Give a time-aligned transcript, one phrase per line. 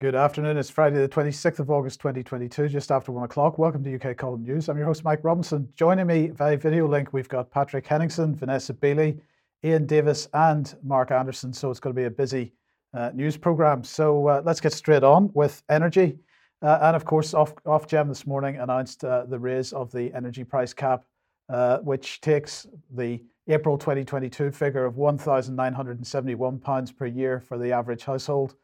[0.00, 0.56] Good afternoon.
[0.58, 3.58] It's Friday, the 26th of August, 2022, just after one o'clock.
[3.58, 4.68] Welcome to UK Column News.
[4.68, 5.68] I'm your host, Mike Robinson.
[5.74, 9.18] Joining me via video link, we've got Patrick Henningsen, Vanessa Beeley,
[9.64, 11.52] Iain Davis, and Mark Anderson.
[11.52, 12.52] So it's going to be a busy
[12.94, 13.82] uh, news program.
[13.82, 16.16] So uh, let's get straight on with energy.
[16.62, 20.44] Uh, and of course, off, Ofgem this morning announced uh, the raise of the energy
[20.44, 21.06] price cap,
[21.48, 28.54] uh, which takes the April 2022 figure of £1,971 per year for the average household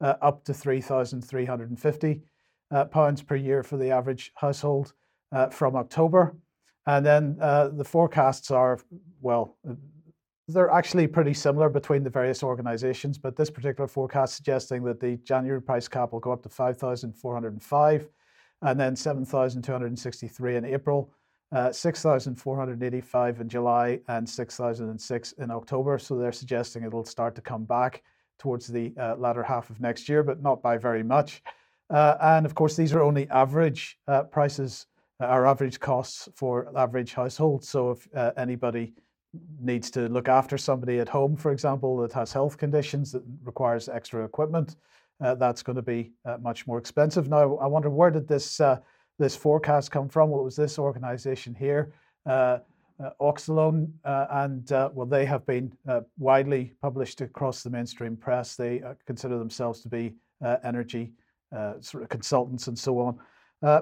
[0.00, 2.22] uh, up to 3,350
[2.70, 4.92] uh, pounds per year for the average household
[5.32, 6.36] uh, from October.
[6.86, 8.78] And then uh, the forecasts are,
[9.20, 9.56] well,
[10.48, 15.16] they're actually pretty similar between the various organizations, but this particular forecast suggesting that the
[15.18, 18.08] January price cap will go up to 5,405
[18.62, 21.12] and then 7,263 in April.
[21.52, 25.98] Uh, 6,485 in July and 6,006 in October.
[25.98, 28.04] So they're suggesting it'll start to come back
[28.40, 31.42] towards the uh, latter half of next year, but not by very much.
[31.90, 34.86] Uh, and of course, these are only average uh, prices,
[35.20, 37.68] uh, our average costs for average households.
[37.68, 38.94] So if uh, anybody
[39.60, 43.88] needs to look after somebody at home, for example, that has health conditions that requires
[43.88, 44.76] extra equipment,
[45.20, 47.28] uh, that's going to be much more expensive.
[47.28, 48.60] Now, I wonder where did this
[49.18, 50.30] this forecast come from?
[50.30, 51.92] Well, was this organization here
[52.26, 52.58] uh,
[53.20, 58.56] Auxilione, uh, and uh, well, they have been uh, widely published across the mainstream press.
[58.56, 61.12] They uh, consider themselves to be uh, energy
[61.80, 63.18] sort of consultants and so on.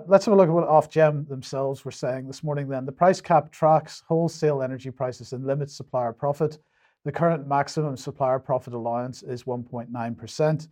[0.07, 2.67] let's have a look at what Ofgem themselves were saying this morning.
[2.67, 6.59] Then the price cap tracks wholesale energy prices and limits supplier profit.
[7.05, 10.69] The current maximum supplier profit allowance is 1.9%.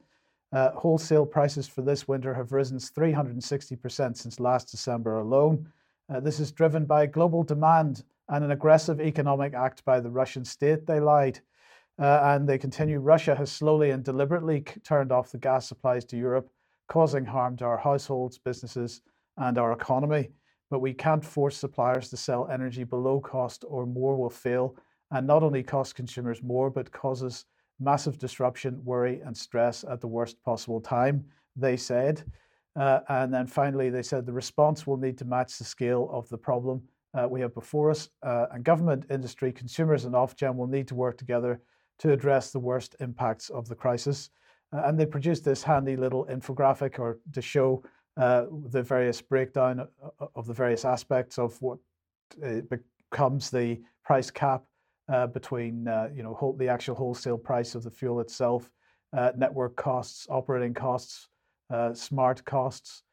[0.75, 5.71] wholesale prices for this winter have risen 360% since last December alone.
[6.23, 10.87] this is driven by global demand and an aggressive economic act by the Russian state.
[10.87, 11.41] They lied.
[11.99, 12.99] Uh, and they continue.
[12.99, 16.51] Russia has slowly and deliberately turned off the gas supplies to Europe,
[16.89, 19.01] causing harm to our households, businesses,
[19.39, 20.29] and our economy.
[20.71, 24.77] But we can't force suppliers to sell energy below cost, or more will fail,
[25.11, 27.47] and not only cost consumers more, but causes
[27.81, 32.25] massive disruption, worry, and stress at the worst possible time, they said.
[32.75, 36.29] Uh, and then finally, they said the response will need to match the scale of
[36.29, 36.83] the problem
[37.15, 38.09] uh, we have before us.
[38.23, 41.61] Uh, and government, industry, consumers, and Ofgem will need to work together
[41.99, 44.31] to address the worst impacts of the crisis.
[44.73, 47.83] Uh, and they produced this handy little infographic or to show
[48.17, 51.79] uh, the various breakdown uh, of the various aspects of what
[52.45, 52.61] uh,
[53.11, 54.63] becomes the price cap
[55.33, 58.73] between you know the actual wholesale price of the fuel itself,
[59.37, 61.29] network costs, operating costs,
[61.93, 63.05] smart costs,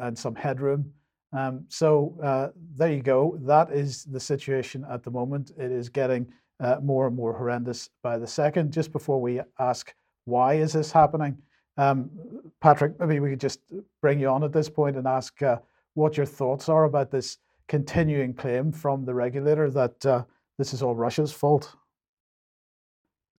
[0.00, 0.92] and some headroom.
[1.32, 3.38] Um, so uh, there you go.
[3.40, 5.52] That is the situation at the moment.
[5.56, 6.26] It is getting
[6.60, 8.72] uh, more and more horrendous by the second.
[8.72, 9.94] Just before we ask
[10.24, 11.36] why is this happening,
[11.78, 12.10] um,
[12.60, 13.60] Patrick, maybe we could just
[14.00, 15.58] bring you on at this point and ask uh,
[15.94, 20.22] what your thoughts are about this continuing claim from the regulator that uh,
[20.58, 21.74] this is all Russia's fault.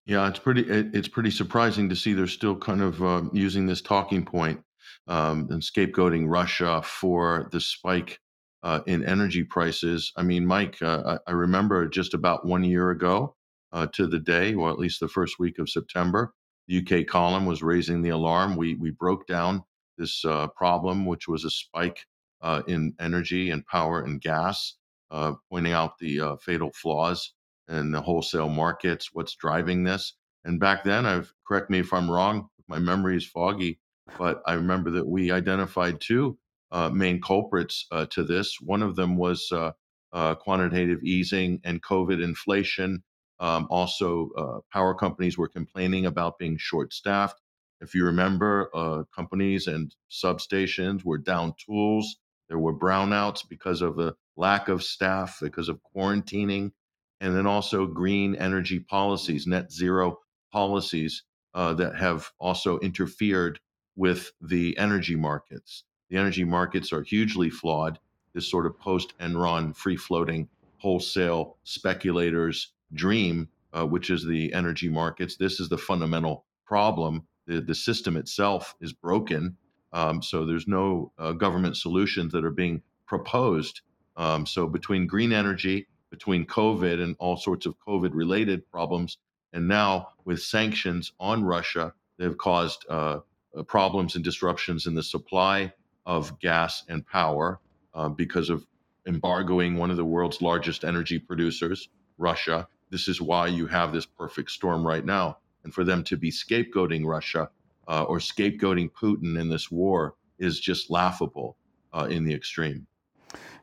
[0.06, 0.62] Yeah, it's pretty.
[0.68, 4.62] It's pretty surprising to see they're still kind of uh, using this talking point
[5.06, 8.20] um, and scapegoating Russia for the spike
[8.62, 10.12] uh, in energy prices.
[10.16, 13.36] I mean, Mike, uh, I remember just about one year ago
[13.72, 16.32] uh, to the day, or at least the first week of September,
[16.66, 18.56] the UK column was raising the alarm.
[18.56, 19.62] We we broke down
[19.98, 22.06] this uh, problem, which was a spike
[22.40, 24.76] uh, in energy and power and gas,
[25.10, 27.34] uh, pointing out the fatal flaws
[27.68, 30.14] in the wholesale markets, what's driving this.
[30.44, 33.78] And back then, I've correct me if I'm wrong, my memory is foggy.
[34.18, 36.38] But I remember that we identified two
[36.70, 38.60] uh, main culprits uh, to this.
[38.60, 39.72] One of them was uh,
[40.12, 43.02] uh quantitative easing and COVID inflation.
[43.40, 47.40] Um, also, uh, power companies were complaining about being short staffed.
[47.80, 52.16] If you remember, uh, companies and substations were down tools.
[52.48, 56.72] There were brownouts because of the lack of staff, because of quarantining,
[57.20, 60.18] and then also green energy policies, net zero
[60.52, 61.24] policies
[61.54, 63.58] that have also interfered
[63.96, 65.84] with the energy markets.
[66.10, 67.98] The energy markets are hugely flawed.
[68.34, 70.48] This sort of post Enron free floating
[70.78, 75.36] wholesale speculators dream, uh, which is the energy markets.
[75.36, 77.26] This is the fundamental problem.
[77.46, 79.56] The, the system itself is broken.
[79.92, 83.80] Um, so there's no uh, government solutions that are being proposed.
[84.16, 89.18] Um, so between green energy, between COVID and all sorts of COVID related problems,
[89.52, 93.20] and now with sanctions on Russia, they've caused uh,
[93.62, 95.72] problems and disruptions in the supply
[96.06, 97.60] of gas and power
[97.94, 98.66] uh, because of
[99.06, 102.66] embargoing one of the world's largest energy producers, Russia.
[102.90, 105.38] This is why you have this perfect storm right now.
[105.64, 107.48] And for them to be scapegoating Russia
[107.88, 111.56] uh, or scapegoating Putin in this war is just laughable
[111.92, 112.86] uh, in the extreme.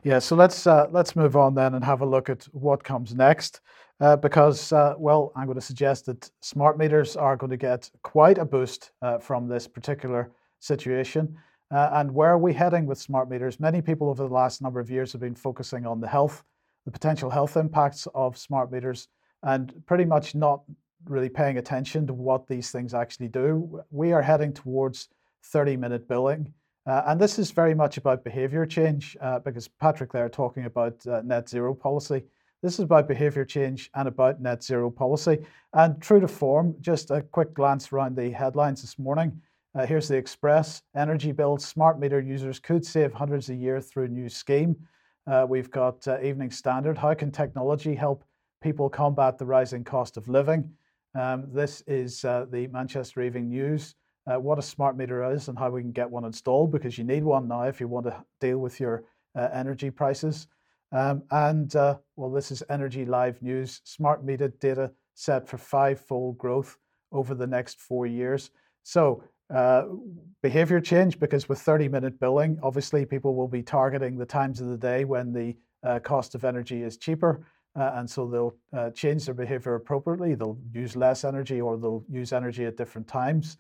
[0.04, 3.14] Yeah, so let's uh, let's move on then and have a look at what comes
[3.14, 3.62] next,
[4.02, 7.90] uh, because uh, well, I'm going to suggest that smart meters are going to get
[8.02, 11.38] quite a boost uh, from this particular situation.
[11.70, 13.60] Uh, and where are we heading with smart meters?
[13.60, 16.44] Many people over the last number of years have been focusing on the health,
[16.86, 19.08] the potential health impacts of smart meters,
[19.44, 20.64] and pretty much not
[21.06, 23.82] really paying attention to what these things actually do.
[23.92, 25.10] We are heading towards
[25.46, 26.54] 30 minute billing.
[26.88, 31.06] Uh, and this is very much about behavior change uh, because Patrick there talking about
[31.06, 32.24] uh, net zero policy.
[32.62, 35.40] This is about behavior change and about net zero policy.
[35.74, 39.42] And true to form, just a quick glance around the headlines this morning.
[39.74, 41.66] Uh, here's the Express energy bills.
[41.66, 44.76] Smart meter users could save hundreds a year through new scheme.
[45.26, 46.98] Uh, we've got uh, Evening Standard.
[46.98, 48.24] How can technology help
[48.62, 50.72] people combat the rising cost of living?
[51.20, 53.96] Um, this is the Manchester Evening News
[54.28, 57.04] uh, what a smart meter is and how we can get one installed because you
[57.04, 59.04] need one now if you want to deal with your
[59.36, 60.48] uh, energy prices.
[60.92, 63.82] Um, and uh, well, this is Energy Live News.
[63.84, 66.78] Smart meter data set for five-fold growth
[67.12, 68.52] over the next four years.
[68.84, 69.24] So
[69.54, 69.84] uh,
[70.42, 74.78] behavior change because with 30-minute billing, obviously people will be targeting the times of the
[74.78, 77.46] day when the uh, cost of energy is cheaper.
[77.78, 80.36] Uh, and so they'll change their behavior appropriately.
[80.36, 83.58] They'll use less energy or they'll use energy at different times.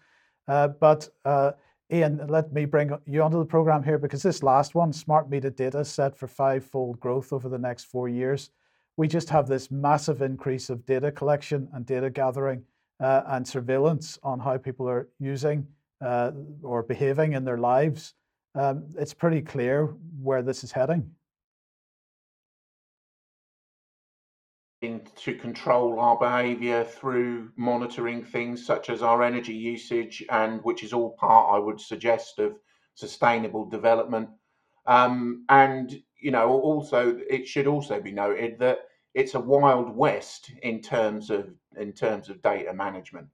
[0.47, 1.51] Uh, but uh,
[1.91, 5.49] Iain, let me bring you onto the program here because this last one, smart meter
[5.49, 8.51] data set for five-fold growth over the next four years.
[8.95, 12.63] We just have this massive increase of data collection and data gathering
[13.01, 15.67] uh, and surveillance on how people are using
[15.99, 16.31] uh,
[16.63, 18.13] or behaving in their lives.
[18.55, 19.87] Um, it's pretty clear
[20.21, 21.11] where this is heading.
[24.81, 30.91] To control our behavior through monitoring things such as our energy usage and which is
[30.91, 32.55] all part i would suggest of
[32.95, 34.29] sustainable development.
[34.85, 38.79] Um, and you know also it should also be noted that
[39.13, 43.27] it's a wild west in terms of in terms of data management.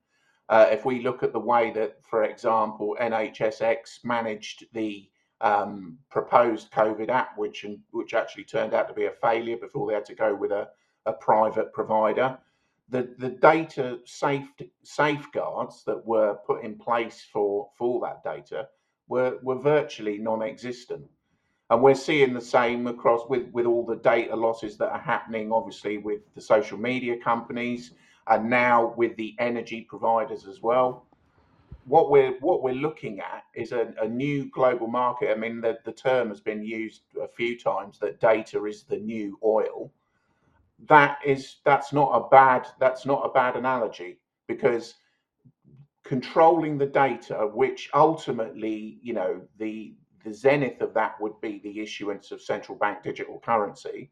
[0.50, 5.10] Uh, if we look at the way that for example nhsx managed the
[5.42, 9.94] um, proposed covid app which which actually turned out to be a failure before they
[9.94, 10.68] had to go with a
[11.08, 12.38] a private provider.
[12.90, 14.48] The, the data safe,
[14.84, 18.68] safeguards that were put in place for, for that data
[19.08, 21.06] were, were virtually non-existent.
[21.70, 25.52] And we're seeing the same across with, with all the data losses that are happening,
[25.52, 27.92] obviously, with the social media companies
[28.28, 31.06] and now with the energy providers as well.
[31.86, 35.32] What we're what we're looking at is a, a new global market.
[35.32, 38.98] I mean, the, the term has been used a few times that data is the
[38.98, 39.92] new oil
[40.88, 44.96] that is that's not a bad that's not a bad analogy because
[46.04, 51.80] controlling the data which ultimately you know the the zenith of that would be the
[51.80, 54.10] issuance of central bank digital currency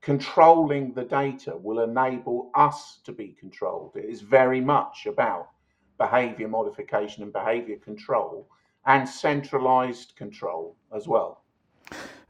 [0.00, 3.92] controlling the data will enable us to be controlled.
[3.96, 5.50] It is very much about
[5.98, 8.48] behavior modification and behavior control
[8.86, 11.42] and centralized control as well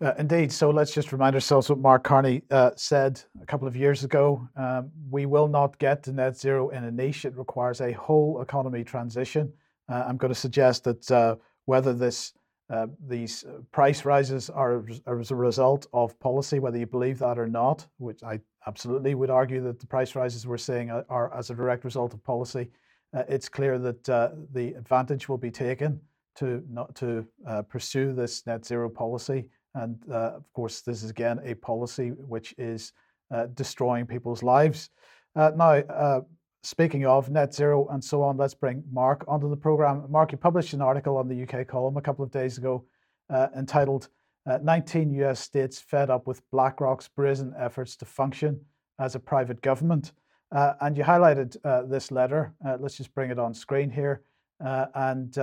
[0.02, 0.50] uh, indeed.
[0.50, 4.49] So let's just remind ourselves what Mark Carney uh, said a couple of years ago.
[4.56, 7.25] Um, we will not get to net zero in a niche.
[7.25, 9.52] It requires a whole economy transition.
[9.90, 12.33] Uh, I'm going to suggest that uh, whether this
[12.71, 14.85] uh, these price rises are
[15.21, 19.28] as a result of policy, whether you believe that or not, which I absolutely would
[19.28, 22.71] argue that the price rises we're seeing are, are as a direct result of policy.
[23.12, 24.04] Uh, it's clear that
[24.52, 26.00] the advantage will be taken
[26.37, 27.26] to not to
[27.69, 32.55] pursue this net zero policy and uh, of course, this is again a policy which
[32.59, 32.93] is
[33.33, 34.91] uh, destroying people's lives.
[35.37, 36.21] Uh, now, uh,
[36.62, 40.05] speaking of net zero and so on, let's bring Mark onto the program.
[40.09, 42.85] Mark, you published an article on the UK column a couple of days ago
[43.31, 44.09] uh, entitled
[44.47, 48.61] uh, 19 US states fed up with BlackRock's brazen efforts to function
[48.99, 50.12] as a private government.
[50.50, 51.57] and you highlighted
[51.89, 52.53] this letter.
[52.81, 54.23] let's just bring it on screen here.
[54.59, 55.39] and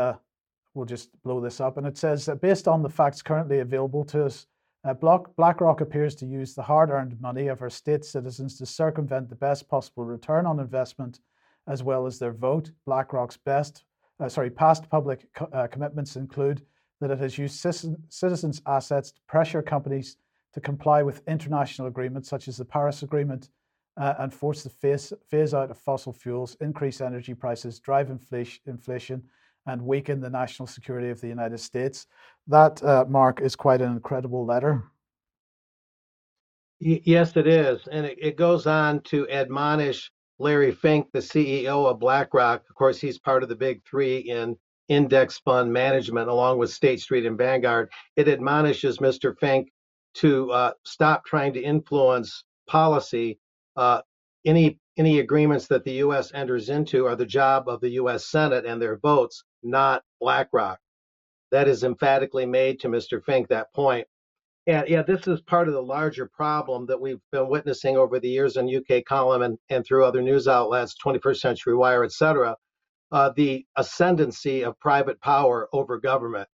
[0.77, 1.77] we'll just blow this up.
[1.77, 4.45] And it says that based on the facts currently available to us,
[4.85, 9.27] uh, BlackRock appears to use the hard earned money of our state citizens to circumvent
[9.27, 11.19] the best possible return on investment
[11.67, 12.71] as well as their vote.
[12.85, 13.83] BlackRock's best,
[14.21, 16.61] uh, sorry, past public co- uh, commitments include
[17.01, 17.59] that it has used
[18.09, 20.17] citizens' assets to pressure companies
[20.53, 23.49] to comply with international agreements such as the Paris Agreement
[23.97, 28.61] uh, and force the phase, phase out of fossil fuels, increase energy prices, drive inflation,
[28.67, 29.23] inflation
[29.67, 32.07] and weaken the national security of the United States.
[32.47, 34.83] That, uh, Mark, is quite an incredible letter.
[36.79, 37.87] Yes, it is.
[37.91, 42.63] And it, it goes on to admonish Larry Fink, the CEO of BlackRock.
[42.69, 44.57] Of course, he's part of the big three in
[44.87, 49.37] index fund management along with State Street and Vanguard, it admonishes Mr.
[49.37, 49.69] Fink
[50.15, 53.39] to uh, stop trying to influence policy.
[53.75, 54.01] Uh,
[54.45, 56.31] any any agreements that the U.S.
[56.33, 58.25] enters into are the job of the U.S.
[58.25, 60.79] Senate and their votes, not BlackRock.
[61.51, 63.23] That is emphatically made to Mr.
[63.23, 64.07] Fink that point.
[64.67, 68.27] And yeah, this is part of the larger problem that we've been witnessing over the
[68.27, 72.55] years in UK column and, and through other news outlets, 21st Century Wire, et cetera,
[73.11, 76.49] uh, the ascendancy of private power over government.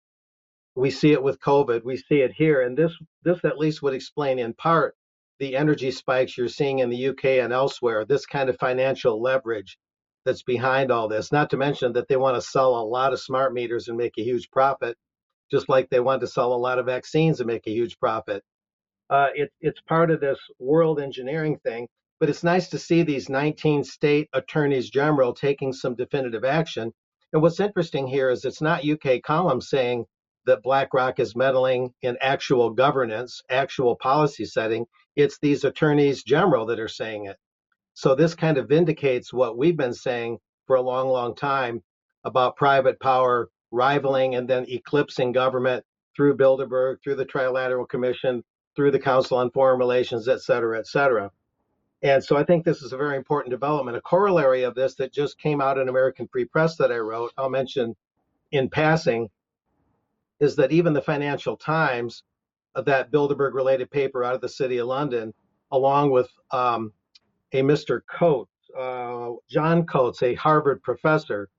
[0.76, 1.86] We see it with COVID.
[1.86, 2.94] We see it here, and this
[3.24, 4.96] this at least would explain in part
[5.40, 8.06] the energy spikes you're seeing in the UK and elsewhere.
[8.06, 9.78] This kind of financial leverage
[10.26, 11.32] that's behind all this.
[11.32, 14.18] Not to mention that they want to sell a lot of smart meters and make
[14.18, 14.98] a huge profit,
[15.50, 18.44] just like they want to sell a lot of vaccines and make a huge profit.
[19.10, 21.88] Uh, it, it's part of this world engineering thing.
[22.22, 26.94] But it's nice to see these 19 state attorneys general taking some definitive action.
[27.34, 30.06] And what's interesting here is it's not UK column saying
[30.46, 34.86] that BlackRock is meddling in actual governance, actual policy setting.
[35.16, 37.38] It's these attorneys general that are saying it.
[37.94, 41.84] So this kind of vindicates what we've been saying for a long, long time
[42.24, 45.84] about private power rivaling and then eclipsing government
[46.16, 48.44] through Bilderberg, through the Trilateral Commission,
[48.76, 51.32] through the Council on Foreign Relations, et cetera, et cetera.
[52.04, 53.98] And so I think this is a very important development.
[53.98, 57.32] A corollary of this that just came out in American Free Press that I wrote,
[57.38, 57.96] I'll mention
[58.52, 59.30] in passing,
[60.40, 62.24] is that even the Financial Times,
[62.76, 65.34] that Bilderberg related paper out of the city of London,
[65.72, 66.92] along with um,
[67.54, 68.02] a Mr.
[68.10, 71.50] Coates, uh, John Coates, a Harvard professor,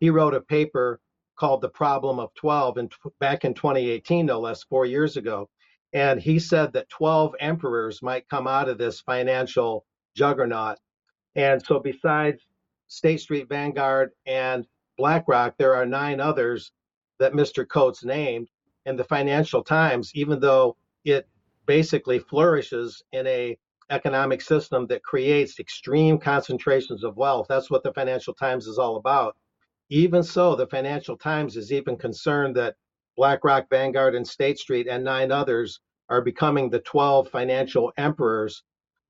[0.00, 1.00] he wrote a paper
[1.36, 5.48] called The Problem of 12 and back in 2018, no less, four years ago.
[5.92, 10.78] And he said that 12 emperors might come out of this financial juggernaut.
[11.34, 12.42] And so, besides
[12.88, 14.66] State Street, Vanguard, and
[14.98, 16.72] BlackRock, there are nine others
[17.18, 17.66] that Mr.
[17.66, 18.48] Coates named.
[18.84, 21.28] And the Financial Times, even though it
[21.66, 23.58] basically flourishes in a
[23.90, 28.96] economic system that creates extreme concentrations of wealth, that's what the Financial Times is all
[28.96, 29.36] about.
[29.90, 32.76] Even so, the Financial Times is even concerned that
[33.16, 38.62] BlackRock, Vanguard, and State Street, and nine others are becoming the 12 financial emperors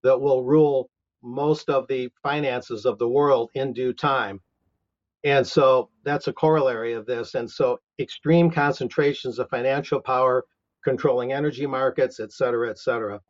[0.02, 0.88] that will rule
[1.23, 4.40] most of the finances of the world in due time.
[5.25, 7.35] And so that's a corollary of this.
[7.35, 10.44] And so extreme concentrations of financial power
[10.85, 13.20] controlling energy markets, et cetera, et cetera.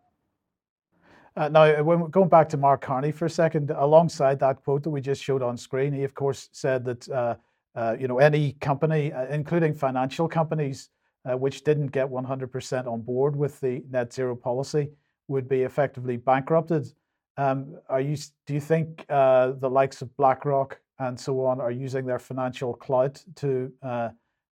[1.38, 4.90] Uh, now, when going back to Mark Carney for a second, alongside that quote that
[4.90, 7.37] we just showed on screen, he of course said that uh,
[7.76, 10.90] uh, you know any company, uh, including financial companies,
[11.30, 14.90] uh, which didn't get 100% on board with the net zero policy,
[15.28, 16.92] would be effectively bankrupted.
[17.37, 18.16] Um, are you?
[18.47, 22.75] Do you think uh, the likes of BlackRock and so on are using their financial
[22.75, 24.09] clout to uh,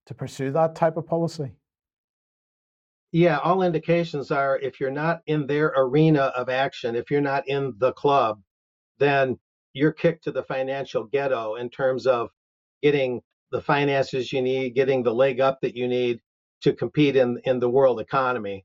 [0.06, 1.50] to pursue that type of policy?
[3.12, 7.48] Yeah, all indications are if you're not in their arena of action, if you're not
[7.48, 8.40] in the club,
[8.98, 9.38] then
[9.72, 12.30] you're kicked to the financial ghetto in terms of
[12.82, 13.22] getting
[13.52, 16.20] the finances you need, getting the leg up that you need
[16.62, 18.64] to compete in in the world economy.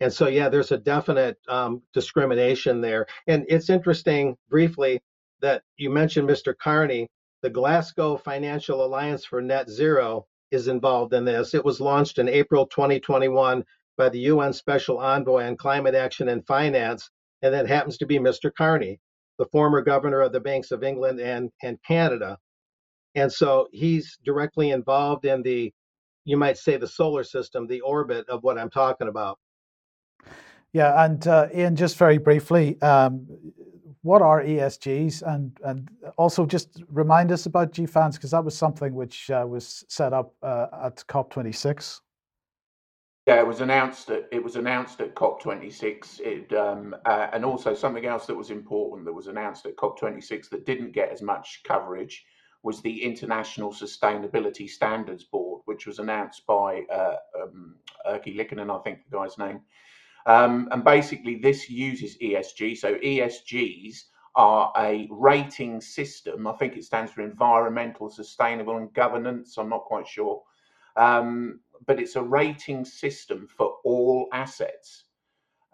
[0.00, 3.06] And so, yeah, there's a definite um, discrimination there.
[3.28, 5.00] And it's interesting, briefly,
[5.42, 6.54] that you mentioned Mr.
[6.56, 7.08] Carney.
[7.42, 11.54] The Glasgow Financial Alliance for Net Zero is involved in this.
[11.54, 13.64] It was launched in April 2021
[13.96, 17.10] by the UN Special Envoy on Climate Action and Finance,
[17.42, 18.50] and that happens to be Mr.
[18.54, 19.00] Carney,
[19.38, 22.38] the former governor of the Banks of England and, and Canada.
[23.14, 25.72] And so he's directly involved in the,
[26.24, 29.38] you might say, the solar system, the orbit of what I'm talking about.
[30.72, 33.26] Yeah, and uh, Iain, just very briefly, um,
[34.02, 38.94] what are ESGs, and and also just remind us about GFANZ because that was something
[38.94, 42.00] which uh, was set up uh, at COP26.
[43.26, 46.20] Yeah, it was announced at it was announced at COP26.
[46.20, 50.48] It um, uh, and also something else that was important that was announced at COP26
[50.50, 52.24] that didn't get as much coverage
[52.64, 57.76] was the International Sustainability Standards Board, which was announced by uh, um,
[58.06, 59.60] Erkki Liikanen, I think the guy's name.
[60.26, 62.76] Um, and basically, this uses ESG.
[62.76, 63.96] So, ESGs
[64.36, 66.46] are a rating system.
[66.46, 69.58] I think it stands for environmental, sustainable, and governance.
[69.58, 70.42] I'm not quite sure.
[70.96, 75.04] Um, but it's a rating system for all assets.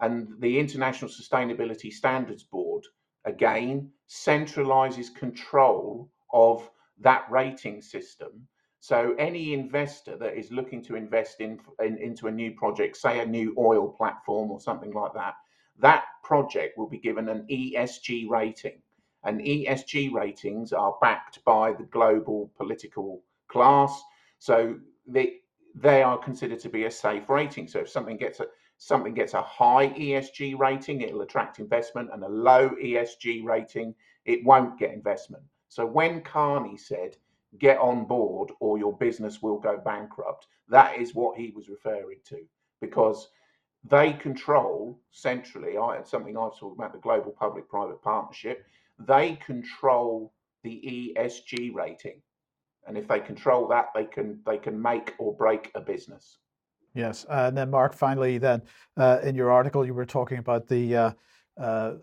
[0.01, 2.85] And the International Sustainability Standards Board,
[3.25, 8.49] again, centralizes control of that rating system
[8.81, 13.21] so any investor that is looking to invest in, in, into a new project, say
[13.21, 15.35] a new oil platform or something like that,
[15.81, 18.81] that project will be given an ESG rating.
[19.25, 24.01] And ESG ratings are backed by the global political class
[24.39, 25.41] So they
[25.75, 27.69] they are considered to be a safe rating.
[27.69, 28.47] So if something gets a
[28.79, 33.95] something gets a high ESG rating, it'll attract investment, and a low ESG rating,
[34.25, 35.43] it won't get investment.
[35.69, 37.17] So when Carney said,
[37.59, 42.21] get on board or your business will go bankrupt, that is what he was referring
[42.27, 42.45] to
[42.81, 43.29] because
[43.85, 48.65] they control centrally, I, something I've talked about the global public private partnership,
[48.99, 50.33] they control
[50.63, 52.21] the ESG rating.
[52.87, 56.39] And if they control that, they can they can make or break a business.
[56.95, 58.63] Yes, and then Mark, finally, then
[58.97, 61.11] uh, in your article, you were talking about the uh,
[61.61, 61.95] uh,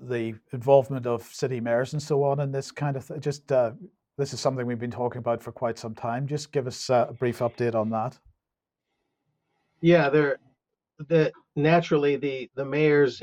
[0.00, 3.72] the involvement of city mayors and so on in this kind of th- just uh,
[4.18, 6.26] this is something we've been talking about for quite some time.
[6.26, 8.18] Just give us uh, a brief update on that.
[9.80, 10.38] Yeah, they're
[11.08, 13.22] the naturally the the mayors,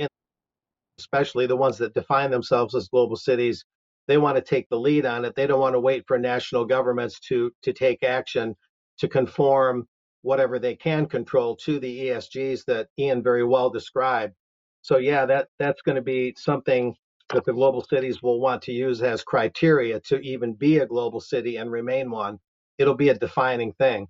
[0.99, 3.63] especially the ones that define themselves as global cities,
[4.07, 5.35] they want to take the lead on it.
[5.35, 8.55] They don't want to wait for national governments to to take action
[8.99, 9.87] to conform
[10.21, 14.33] whatever they can control to the ESGs that Iain very well described.
[14.81, 16.95] So yeah, that that's going to be something
[17.33, 21.19] that the global cities will want to use as criteria to even be a global
[21.19, 22.39] city and remain one.
[22.77, 24.07] It'll be a defining thing.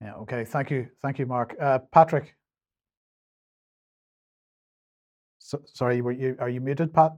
[0.00, 0.14] Yeah.
[0.16, 0.44] Okay.
[0.44, 0.88] Thank you.
[1.00, 1.56] Thank you, Mark.
[1.60, 2.34] Uh, Patrick.
[5.38, 7.12] So, sorry, were you are you muted, Pat?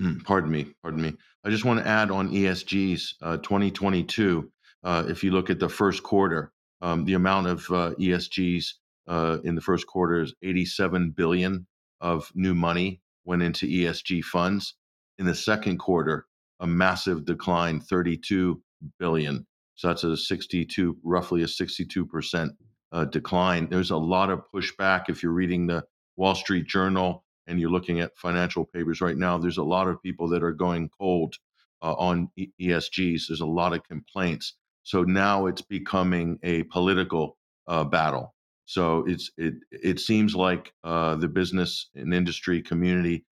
[0.00, 1.14] Mm, pardon me, pardon me.
[1.44, 4.50] I just want to add on ESGs uh, 2022.
[4.82, 8.64] Uh, if you look at the first quarter, um, the amount of uh, ESGs
[9.08, 11.66] uh, in the first quarter is 87 billion
[12.00, 14.74] of new money went into ESG funds.
[15.18, 16.26] In the second quarter,
[16.60, 18.62] a massive decline, 32
[18.98, 19.46] billion.
[19.74, 22.52] So that's a 62, roughly a 62 percent
[22.92, 23.68] uh, decline.
[23.68, 25.08] There's a lot of pushback.
[25.08, 25.84] If you're reading the
[26.16, 30.02] Wall Street Journal, and you're looking at financial papers right now, there's a lot of
[30.02, 31.34] people that are going cold
[31.82, 33.22] uh, on ESGs.
[33.28, 34.54] There's a lot of complaints.
[34.84, 38.34] So now it's becoming a political uh, battle.
[38.64, 43.24] So it's it it seems like uh, the business and industry community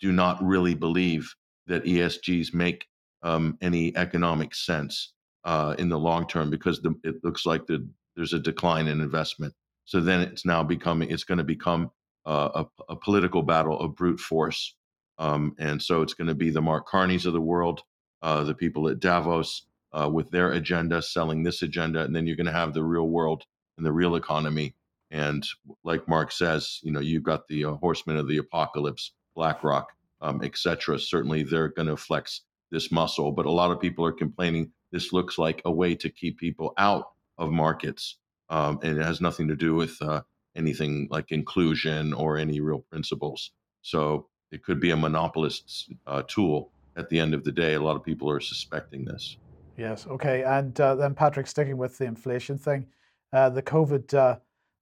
[0.00, 1.32] do not really believe
[1.66, 2.86] that ESGs make
[3.22, 5.12] um, any economic sense
[5.44, 9.00] uh, in the long term because the, it looks like the, there's a decline in
[9.00, 9.52] investment.
[9.84, 11.90] So then it's now becoming it's going to become
[12.26, 14.74] a, a, political battle of brute force.
[15.18, 17.82] Um, and so it's going to be the Mark Carneys of the world,
[18.22, 19.62] uh, the people at Davos
[19.92, 23.08] uh, with their agenda selling this agenda, and then you're going to have the real
[23.08, 23.44] world
[23.76, 24.74] and the real economy.
[25.10, 25.46] And
[25.84, 30.42] like Mark says, you know, you've got the uh, horsemen of the apocalypse, BlackRock, um,
[30.42, 30.98] etc.
[30.98, 35.12] Certainly, they're going to flex this muscle, but a lot of people are complaining this
[35.12, 38.16] looks like a way to keep people out of markets,
[38.48, 40.22] um, and it has nothing to do with uh,
[40.56, 43.52] anything like inclusion or any real principles.
[43.82, 47.74] So it could be a monopolist's uh, tool at the end of the day.
[47.74, 49.36] A lot of people are suspecting this.
[49.76, 50.06] Yes.
[50.06, 50.42] Okay.
[50.42, 52.86] And uh, then Patrick, sticking with the inflation thing,
[53.32, 54.36] uh, the COVID, uh,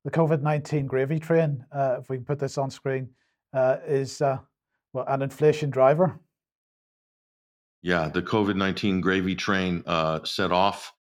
[0.05, 3.09] the COVID nineteen gravy train, uh, if we can put this on screen,
[3.53, 6.21] uh, is well an inflation driver.
[7.83, 9.83] Yeah, the COVID nineteen gravy train
[10.25, 10.93] set off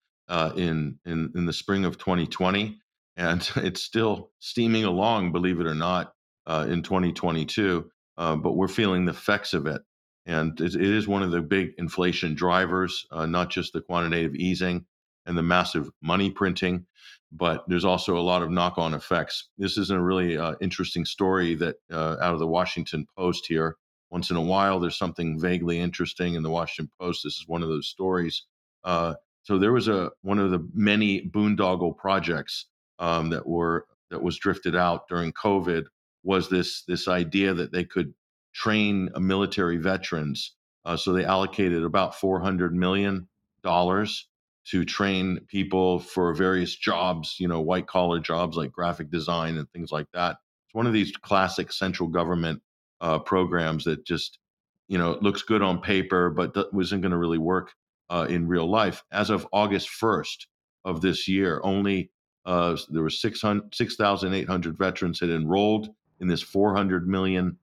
[0.55, 2.79] in in in the spring of 2020
[3.17, 6.13] and it's still steaming along, believe it or not,
[6.47, 7.89] uh, in 2022.
[8.15, 9.81] Uh, but we're feeling the effects of it,
[10.27, 14.35] and it, it is one of the big inflation drivers, uh, not just the quantitative
[14.35, 14.85] easing
[15.25, 16.85] and the massive money printing,
[17.31, 19.49] but there's also a lot of knock-on effects.
[19.57, 23.77] This is a really uh, interesting story that uh, out of the Washington Post here.
[24.11, 27.21] Once in a while, there's something vaguely interesting in the Washington Post.
[27.23, 28.45] This is one of those stories.
[28.83, 32.67] Uh, so there was a one of the many boondoggle projects
[32.99, 35.85] um, that were that was drifted out during COVID
[36.23, 38.13] was this this idea that they could
[38.53, 40.55] train military veterans.
[40.85, 43.27] Uh, so they allocated about 400 million
[43.63, 44.27] dollars
[44.65, 49.69] to train people for various jobs, you know, white collar jobs like graphic design and
[49.71, 50.37] things like that.
[50.67, 52.61] It's one of these classic central government
[53.01, 54.39] uh, programs that just,
[54.87, 57.73] you know, looks good on paper, but that wasn't going to really work
[58.09, 59.03] uh, in real life.
[59.11, 60.45] As of August 1st
[60.85, 62.11] of this year, only
[62.45, 67.57] uh, there were 6,800 veterans had enrolled in this $400 million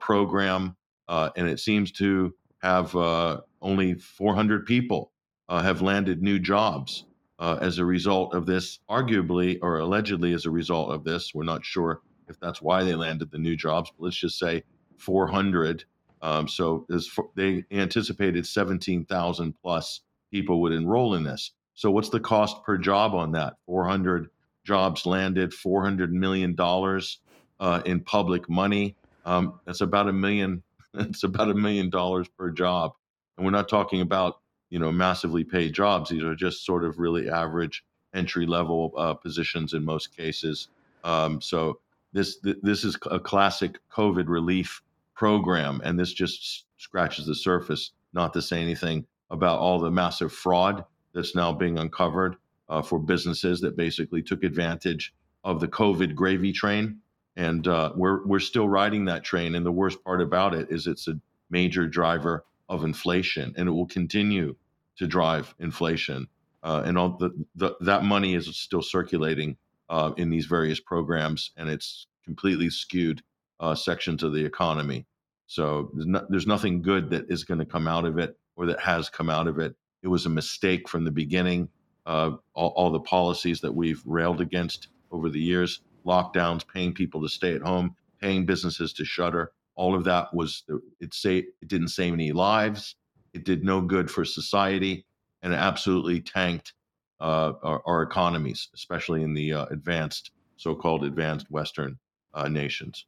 [0.00, 0.76] program,
[1.08, 5.12] uh, and it seems to have uh, only 400 people
[5.48, 7.04] uh, have landed new jobs
[7.38, 11.34] uh, as a result of this, arguably or allegedly as a result of this.
[11.34, 14.62] We're not sure if that's why they landed the new jobs, but let's just say
[14.98, 15.84] 400.
[16.22, 16.86] Um, so
[17.34, 21.52] they anticipated 17,000 plus people would enroll in this.
[21.74, 23.54] So what's the cost per job on that?
[23.66, 24.28] 400
[24.64, 27.18] jobs landed, 400 million dollars
[27.60, 28.96] uh, in public money.
[29.24, 30.62] Um, that's about a million.
[30.96, 32.92] It's about a million dollars per job.
[33.36, 34.38] And we're not talking about
[34.70, 36.10] you know massively paid jobs.
[36.10, 37.84] These are just sort of really average
[38.14, 40.68] entry level uh, positions in most cases.
[41.02, 41.80] Um, so
[42.12, 44.82] this this is a classic COVID relief
[45.14, 47.90] program, and this just scratches the surface.
[48.12, 50.84] Not to say anything about all the massive fraud
[51.14, 52.36] that's now being uncovered
[52.68, 56.98] uh, for businesses that basically took advantage of the COVID gravy train,
[57.36, 59.54] and uh, we're we're still riding that train.
[59.54, 63.72] And the worst part about it is it's a major driver of inflation, and it
[63.72, 64.56] will continue
[64.96, 66.28] to drive inflation.
[66.62, 69.56] Uh, and all the, the, that money is still circulating
[69.90, 73.22] uh, in these various programs, and it's completely skewed
[73.60, 75.04] uh, sections of the economy.
[75.46, 78.66] So there's, no, there's nothing good that is going to come out of it or
[78.66, 79.74] that has come out of it.
[80.04, 81.68] It was a mistake from the beginning.
[82.06, 87.22] Uh, all, all, the policies that we've railed against over the years, lockdowns, paying people
[87.22, 90.64] to stay at home, paying businesses to shutter, all of that was
[91.00, 91.14] it.
[91.14, 92.96] Say it didn't save any lives.
[93.32, 95.06] It did no good for society,
[95.42, 96.74] and it absolutely tanked
[97.20, 101.98] uh, our, our, economies, especially in the uh, advanced, so-called advanced Western
[102.34, 103.06] uh, nations.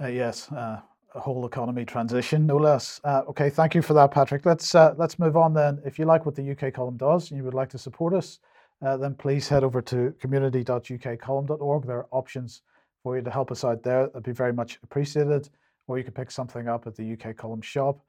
[0.00, 0.80] Uh, yes, uh,
[1.20, 3.00] whole economy transition, no less.
[3.04, 4.46] Uh, okay, thank you for that, Patrick.
[4.46, 5.80] Let's let's move on then.
[5.84, 8.38] If you like what the UK column does and you would like to support us,
[8.80, 11.86] then please head over to community.ukcolumn.org.
[11.86, 12.62] There are options
[13.02, 14.06] for you to help us out there.
[14.06, 15.48] That'd be very much appreciated.
[15.88, 18.00] Or you can pick something up at the UK column shop.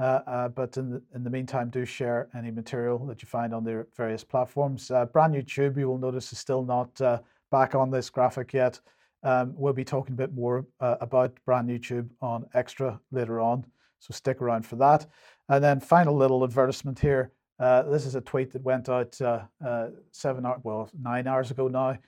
[0.00, 3.52] Uh, uh, but in the, in the meantime, do share any material that you find
[3.52, 4.90] on the various platforms.
[4.90, 7.00] Uh, brand new tube, you will notice, is still not
[7.50, 8.80] back on this graphic yet.
[9.22, 13.66] Um, we'll be talking a bit more about brand new tube on Extra later on,
[13.98, 15.06] so stick around for that.
[15.48, 17.32] And then final little advertisement here.
[17.58, 21.50] Uh, this is a tweet that went out uh, uh, seven hours, well, nine hours
[21.50, 21.98] ago now.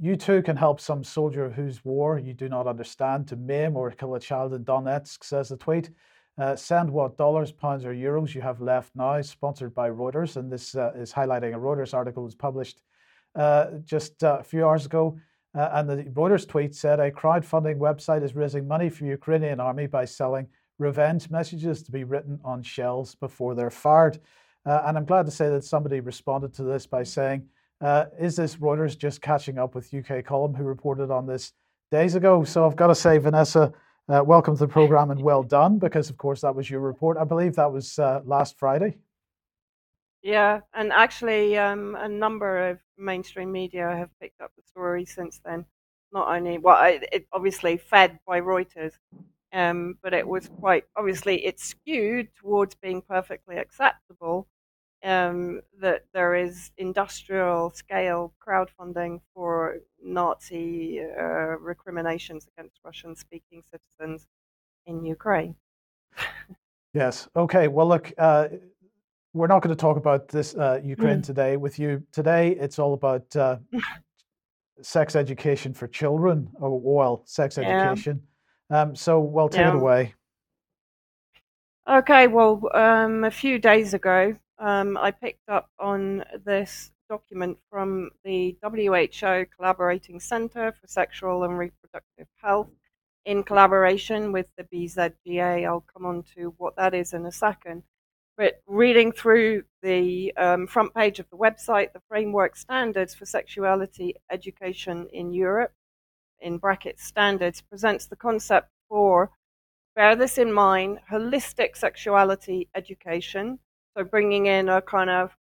[0.00, 3.90] you too can help some soldier whose war you do not understand to maim or
[3.90, 5.90] kill a child in Donetsk, says the tweet.
[6.38, 10.36] Uh, send what dollars, pounds, or euros you have left now, sponsored by Reuters.
[10.36, 12.80] And this uh, is highlighting a Reuters article that was published
[13.34, 15.18] uh, just uh, a few hours ago.
[15.54, 19.86] Uh, and the Reuters tweet said a crowdfunding website is raising money for Ukrainian army
[19.86, 20.46] by selling
[20.78, 24.20] revenge messages to be written on shells before they're fired.
[24.66, 27.46] Uh, and I'm glad to say that somebody responded to this by saying,
[28.18, 31.52] Is this Reuters just catching up with UK Column, who reported on this
[31.90, 32.44] days ago?
[32.44, 33.72] So I've got to say, Vanessa,
[34.08, 37.16] uh, welcome to the program and well done, because of course that was your report.
[37.18, 38.98] I believe that was uh, last Friday.
[40.22, 45.40] Yeah, and actually, um, a number of mainstream media have picked up the story since
[45.44, 45.64] then.
[46.12, 48.94] Not only, well, it, it obviously fed by Reuters,
[49.52, 54.48] um, but it was quite obviously it's skewed towards being perfectly acceptable
[55.04, 64.26] um, that there is industrial scale crowdfunding for Nazi uh, recriminations against Russian speaking citizens
[64.86, 65.54] in Ukraine.
[66.94, 67.28] yes.
[67.36, 67.68] Okay.
[67.68, 68.48] Well, look, uh,
[69.32, 71.24] we're not going to talk about this uh, Ukraine mm.
[71.24, 72.02] today with you.
[72.12, 73.56] Today, it's all about uh,
[74.82, 78.22] sex education for children, or well, sex education.
[78.70, 78.80] Yeah.
[78.82, 79.70] Um, so, well, take yeah.
[79.70, 80.14] it away.
[81.88, 82.26] Okay.
[82.26, 88.56] Well, um, a few days ago, um, I picked up on this document from the
[88.62, 92.68] WHO Collaborating Center for Sexual and Reproductive Health
[93.24, 95.66] in collaboration with the BZGA.
[95.66, 97.82] I'll come on to what that is in a second.
[98.38, 104.14] But reading through the um, front page of the website, the framework standards for sexuality
[104.30, 105.72] education in Europe,
[106.38, 109.32] in brackets standards, presents the concept for,
[109.96, 113.58] bear this in mind, holistic sexuality education.
[113.96, 115.36] So bringing in a kind of,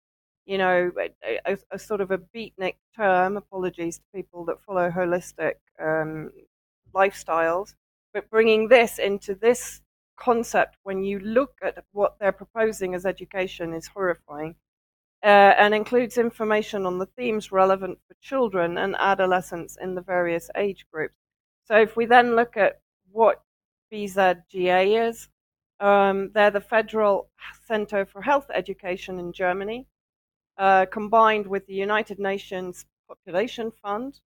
[0.44, 0.92] you know,
[1.24, 6.30] a, a, a sort of a beatnik term, apologies to people that follow holistic um,
[6.94, 7.72] lifestyles,
[8.12, 9.80] but bringing this into this
[10.22, 14.54] concept when you look at what they're proposing as education is horrifying.
[15.24, 20.50] Uh, and includes information on the themes relevant for children and adolescents in the various
[20.56, 21.14] age groups.
[21.64, 22.80] So, if we then look at
[23.12, 23.40] what
[23.92, 25.28] BZGA is,
[25.78, 27.30] um, they're the Federal
[27.68, 29.86] Center for Health Education in Germany,
[30.58, 34.18] uh, combined with the United Nations Population Fund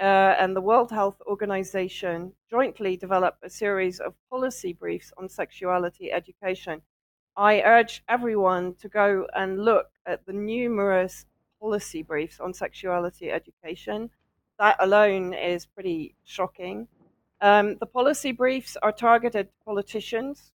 [0.00, 6.12] uh, and the World Health Organization, jointly developed a series of policy briefs on sexuality
[6.12, 6.82] education.
[7.36, 11.26] I urge everyone to go and look at the numerous
[11.60, 14.10] policy briefs on sexuality education.
[14.58, 16.88] That alone is pretty shocking.
[17.40, 20.52] Um, the policy briefs are targeted to politicians,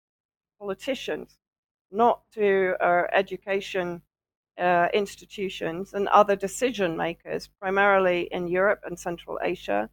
[0.60, 1.38] politicians,
[1.92, 4.02] not to our education
[4.60, 9.90] uh, institutions and other decision makers, primarily in Europe and Central Asia.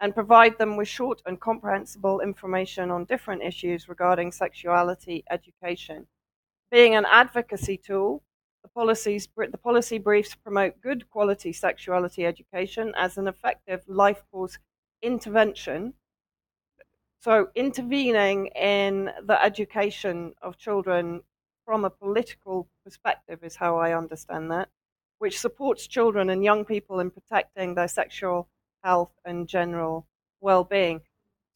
[0.00, 6.06] and provide them with short and comprehensible information on different issues regarding sexuality education.
[6.72, 8.22] Being an advocacy tool,
[8.62, 14.58] the, policies, the policy briefs promote good quality sexuality education as an effective life course
[15.02, 15.94] intervention.
[17.20, 21.22] So, intervening in the education of children
[21.64, 24.68] from a political perspective is how I understand that,
[25.18, 28.48] which supports children and young people in protecting their sexual
[28.82, 30.06] health and general
[30.40, 31.00] well being.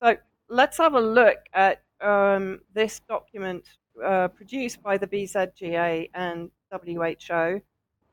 [0.03, 0.17] So,
[0.49, 3.65] let's have a look at um, this document
[4.05, 7.61] uh, produced by the BZGA and WHO.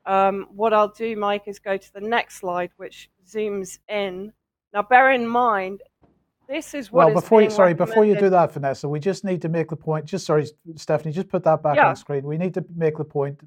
[0.06, 4.32] Um, what I'll do, Mike, is go to the next slide, which zooms in.
[4.72, 5.82] Now, bear in mind,
[6.48, 7.06] this is what.
[7.06, 9.76] Well, before you, sorry, before you do that, Vanessa, we just need to make the
[9.76, 10.04] point.
[10.04, 11.88] Just sorry, Stephanie, just put that back yeah.
[11.88, 12.24] on screen.
[12.24, 13.40] We need to make the point,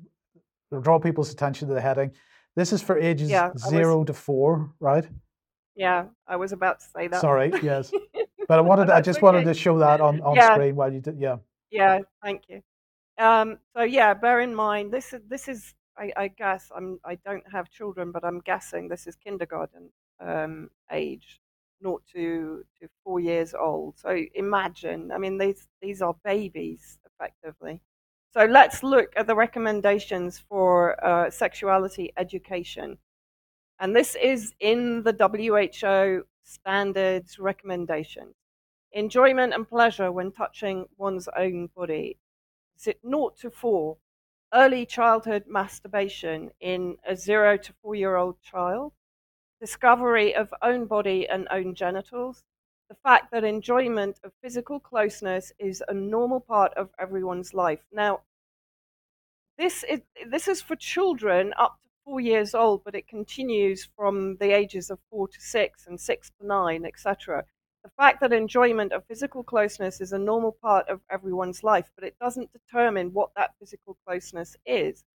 [0.82, 2.12] draw people's attention to the heading.
[2.56, 5.08] This is for ages yeah, zero was, to four, right?
[5.76, 7.22] Yeah, I was about to say that.
[7.22, 7.92] Sorry, yes,
[8.48, 9.26] but I wanted, I just okay.
[9.26, 10.54] wanted to show that on on yeah.
[10.54, 11.20] screen while you did.
[11.20, 11.38] Yeah.
[11.70, 12.62] Yeah, thank you.
[13.18, 17.16] Um, so yeah, bear in mind this is this is I, I, guess I'm I
[17.26, 21.40] don't have children, but I'm guessing this is kindergarten um, age,
[21.82, 23.98] not to to four years old.
[23.98, 27.82] So imagine, I mean these these are babies effectively.
[28.34, 32.98] So let's look at the recommendations for uh, sexuality education,
[33.80, 38.36] and this is in the WHO standards recommendations.
[38.94, 42.18] Enjoyment and pleasure when touching one's own body.
[42.78, 43.98] Is it 0 to 4?
[44.54, 48.94] Early childhood masturbation in a 0 to 4 year old child.
[49.60, 52.44] Discovery of own body and own genitals.
[52.90, 57.84] The fact that enjoyment of physical closeness is a normal part of everyone's life.
[57.92, 58.22] Now,
[59.58, 64.38] this is, this is for children up to four years old, but it continues from
[64.38, 67.44] the ages of four to six and six to nine, etc
[67.88, 72.04] the fact that enjoyment of physical closeness is a normal part of everyone's life, but
[72.04, 75.06] it doesn't determine what that physical closeness is.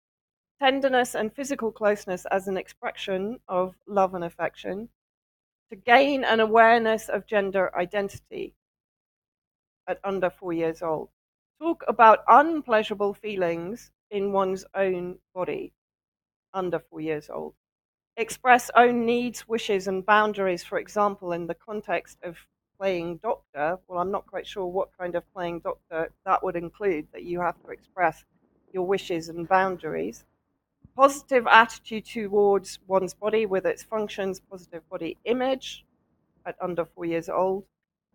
[0.62, 4.88] Tenderness and physical closeness as an expression of love and affection,
[5.70, 8.54] to gain an awareness of gender identity
[9.88, 11.08] at under four years old.
[11.60, 15.72] Talk about unpleasurable feelings in one's own body
[16.54, 17.54] under four years old
[18.16, 22.36] express own needs, wishes, and boundaries, for example, in the context of
[22.78, 27.06] playing doctor, well, I'm not quite sure what kind of playing doctor that would include,
[27.12, 28.24] that you have to express
[28.72, 30.24] your wishes and boundaries.
[30.96, 35.84] Positive attitude towards one's body with its functions, positive body image
[36.46, 37.64] at under four years old.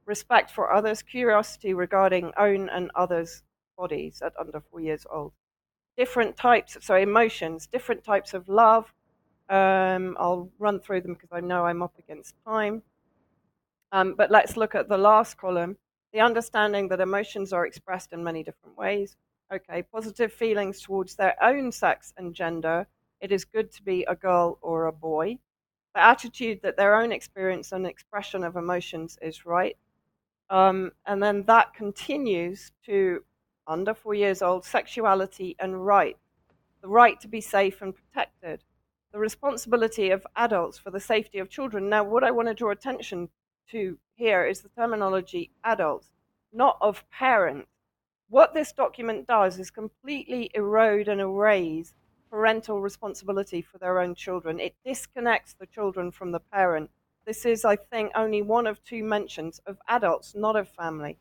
[0.06, 3.44] Respect for others, curiosity regarding own and others'
[3.78, 5.34] bodies at under four years old.
[5.98, 8.94] Different types, so emotions, different types of love.
[9.50, 12.84] Um, I'll run through them because I know I'm up against time
[13.92, 15.78] um, but let's look at the last column
[16.14, 19.18] the understanding that emotions are expressed in many different ways.
[19.54, 22.86] Okay, positive feelings towards their own sex and gender.
[23.22, 25.38] It is good to be a girl or a boy.
[25.96, 29.78] The attitude that their own experience and expression of emotions is right.
[30.50, 33.24] Um, and then that continues to
[33.68, 36.18] under four years old sexuality and right.
[36.82, 38.64] The right to be safe and protected.
[39.14, 41.90] The responsibility of adults for the safety of children.
[41.90, 43.30] Now, what I want to draw attention
[43.72, 46.12] to here is the terminology adults,
[46.52, 47.70] not of parents.
[48.30, 51.94] What this document does is completely erode and erase
[52.30, 54.60] parental responsibility for their own children.
[54.60, 56.90] It disconnects the children from the parent.
[57.26, 61.18] This is, I think, only one of two mentions of adults, not of family.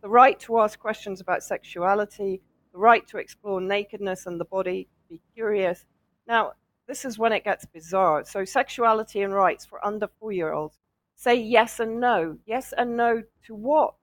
[0.00, 2.40] The right to ask questions about sexuality,
[2.72, 5.84] the right to explore nakedness and the body, be curious.
[6.26, 6.52] Now,
[6.88, 8.24] this is when it gets bizarre.
[8.24, 10.78] So, sexuality and rights for under four year olds
[11.18, 12.38] Say yes and no.
[12.44, 13.94] Yes and no to what?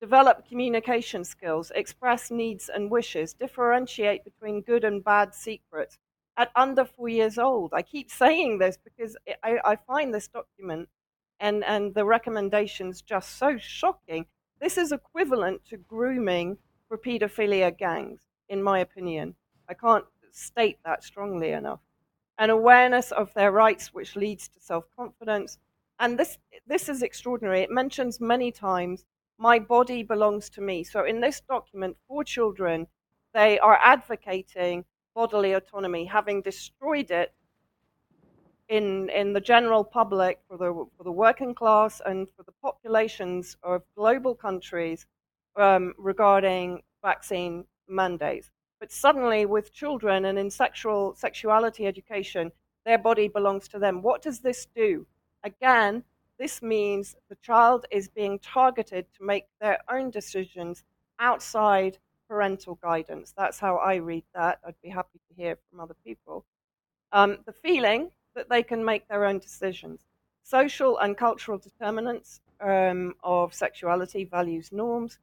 [0.00, 5.98] Develop communication skills, express needs and wishes, differentiate between good and bad secrets
[6.36, 7.72] at under four years old.
[7.74, 10.88] I keep saying this because I, I find this document
[11.40, 14.26] and, and the recommendations just so shocking.
[14.60, 19.34] This is equivalent to grooming for pedophilia gangs, in my opinion.
[19.68, 21.80] I can't state that strongly enough.
[22.38, 25.58] An awareness of their rights, which leads to self confidence,
[25.98, 27.62] and this this is extraordinary.
[27.62, 29.04] It mentions many times
[29.38, 30.84] my body belongs to me.
[30.84, 32.86] So in this document for children,
[33.34, 37.32] they are advocating bodily autonomy, having destroyed it
[38.68, 43.56] in in the general public for the for the working class and for the populations
[43.62, 45.06] of global countries
[45.56, 48.50] um, regarding vaccine mandates.
[48.80, 52.52] But suddenly, with children and in sexual sexuality education,
[52.84, 54.02] their body belongs to them.
[54.02, 55.06] What does this do?
[55.44, 56.04] again,
[56.38, 60.84] this means the child is being targeted to make their own decisions
[61.18, 61.98] outside
[62.28, 63.34] parental guidance.
[63.36, 64.60] That's how I read that.
[64.66, 66.44] I'd be happy to hear from other people.
[67.12, 70.00] Um, the feeling that they can make their own decisions.
[70.42, 75.18] Social and cultural determinants um, of sexuality, values, norms.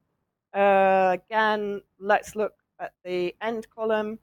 [0.53, 4.19] Uh, again, let's look at the end column.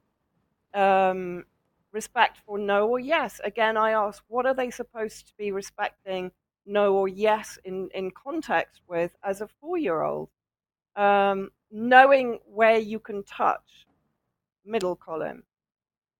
[0.75, 1.45] Um,
[1.93, 3.41] respect for no or yes.
[3.45, 6.31] Again, I ask, what are they supposed to be respecting
[6.67, 10.29] no or yes in, in context with as a four year old?
[10.97, 13.87] Um, knowing where you can touch,
[14.65, 15.43] middle column.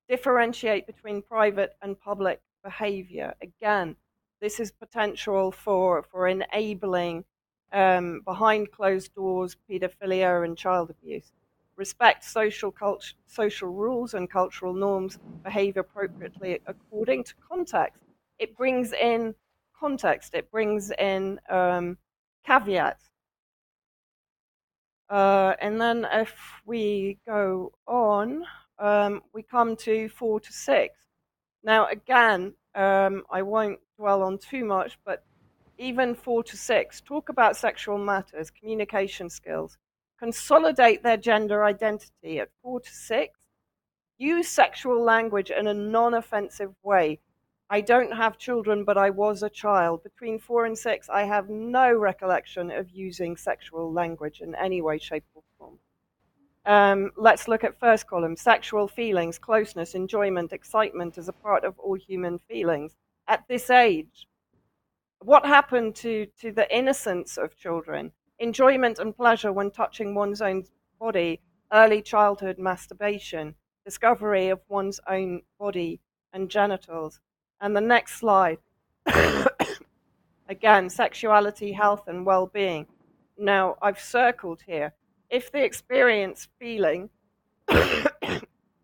[0.09, 3.35] Differentiate between private and public behavior.
[3.43, 3.97] Again,
[4.41, 7.25] this is potential for, for enabling
[7.73, 11.33] um, behind closed doors pedophilia and child abuse
[11.77, 18.03] respect social culture, social rules and cultural norms, behave appropriately according to context.
[18.39, 19.35] It brings in
[19.83, 20.35] context.
[20.35, 21.99] It brings in um,
[22.47, 23.11] caveats.
[25.11, 28.45] Uh, and then if we go on,
[28.79, 30.95] um, we come to four to six.
[31.65, 35.25] Now, again, um, I won't dwell on too much, but
[35.79, 39.79] even four to six talk about sexual matters, communication skills,
[40.19, 43.41] consolidate their gender identity at four to six,
[44.17, 47.19] use sexual language in a non offensive way.
[47.73, 50.03] I don't have children, but I was a child.
[50.03, 54.99] Between four and six, I have no recollection of using sexual language in any way,
[54.99, 55.79] shape, or form.
[56.67, 61.79] Um, let's look at first column sexual feelings, closeness, enjoyment, excitement as a part of
[61.79, 62.93] all human feelings.
[63.27, 64.29] At this age,
[65.21, 68.13] what happened to, to the innocence of children?
[68.43, 70.65] enjoyment and pleasure when touching one's own
[70.99, 71.41] body,
[71.73, 73.55] early childhood masturbation,
[73.85, 76.01] discovery of one's own body
[76.33, 77.21] and genitals.
[77.63, 78.59] And the next slide.
[80.49, 82.87] Again, sexuality, health, and well being.
[83.39, 84.93] Now, I've circled here.
[85.31, 87.09] If the experience feeling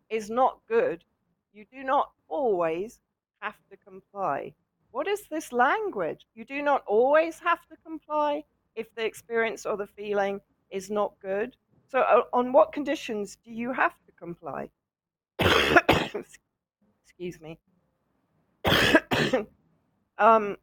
[0.09, 1.03] is not good,
[1.51, 3.01] you do not always
[3.41, 4.53] have to comply.
[4.91, 6.25] What is this language?
[6.33, 10.39] You do not always have to comply if the experience or the feeling
[10.71, 11.57] is not good.
[11.91, 14.69] So, on what conditions do you have to comply?
[15.39, 17.59] Excuse me.
[20.17, 20.57] um,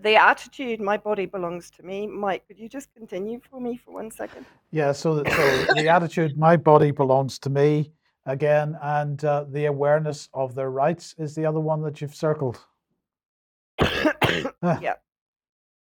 [0.00, 2.06] the attitude, my body belongs to me.
[2.06, 4.46] Mike, could you just continue for me for one second?
[4.70, 5.22] Yeah, so, so
[5.74, 7.92] the attitude, my body belongs to me
[8.26, 12.58] again, and uh, the awareness of their rights is the other one that you've circled.
[13.80, 14.94] yeah.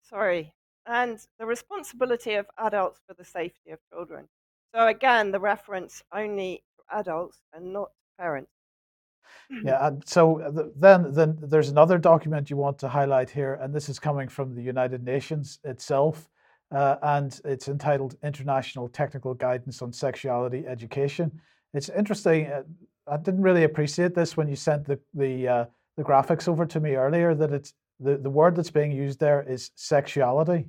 [0.03, 0.53] Sorry
[0.89, 4.27] and the responsibility of adults for the safety of children.
[4.73, 8.51] So again, the reference only to adults and not parents.
[9.63, 13.73] Yeah, and so uh, then then there's another document you want to highlight here, and
[13.73, 16.29] this is coming from the United Nations itself,
[16.71, 21.31] uh, and it's entitled International Technical Guidance on Sexuality Education.
[21.73, 22.47] It's interesting.
[22.47, 22.63] Uh,
[23.07, 25.65] I didn't really appreciate this when you sent the the uh,
[25.97, 27.33] the graphics over to me earlier.
[27.33, 30.67] That it's the, the word that's being used there is sexuality.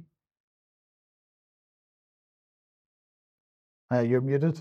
[3.92, 4.60] Uh, you're muted.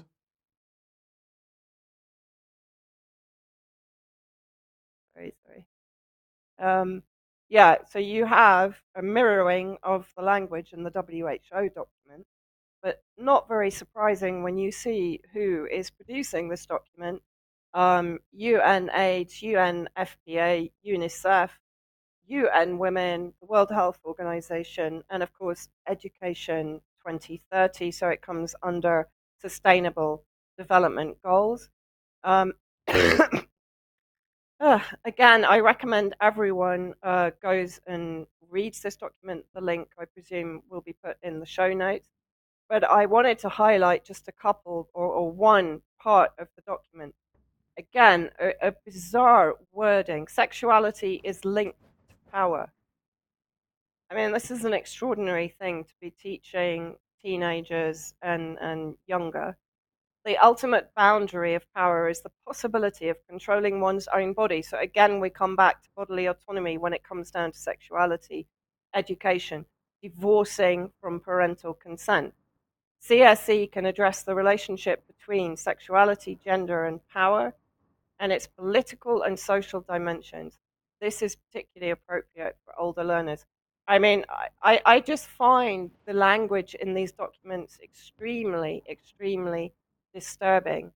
[6.59, 7.03] Um,
[7.49, 12.27] yeah, so you have a mirroring of the language in the WHO document,
[12.83, 17.21] but not very surprising when you see who is producing this document.
[17.73, 21.49] Um, UNAIDS, UNFPA, UNICEF,
[22.27, 27.91] UN Women, the World Health Organization, and of course, Education 2030.
[27.91, 29.07] So it comes under
[29.41, 30.23] Sustainable
[30.57, 31.69] Development Goals.
[32.23, 32.53] Um,
[34.59, 39.45] uh, again, I recommend everyone uh, goes and reads this document.
[39.53, 42.09] The link, I presume, will be put in the show notes.
[42.67, 47.15] But I wanted to highlight just a couple or, or one part of the document.
[47.77, 50.27] Again, a, a bizarre wording.
[50.27, 51.79] Sexuality is linked
[52.09, 52.71] to power.
[54.11, 59.55] I mean, this is an extraordinary thing to be teaching teenagers and, and younger.
[60.29, 64.61] The ultimate boundary of power is the possibility of controlling one's own body.
[64.61, 68.45] So, again, we come back to bodily autonomy when it comes down to sexuality,
[68.93, 69.65] education,
[70.03, 72.35] divorcing from parental consent.
[73.03, 77.55] CSE can address the relationship between sexuality, gender, and power,
[78.19, 80.59] and its political and social dimensions.
[81.01, 83.47] This is particularly appropriate for older learners.
[83.87, 84.25] I mean,
[84.61, 89.73] I, I just find the language in these documents extremely, extremely
[90.13, 90.91] disturbing.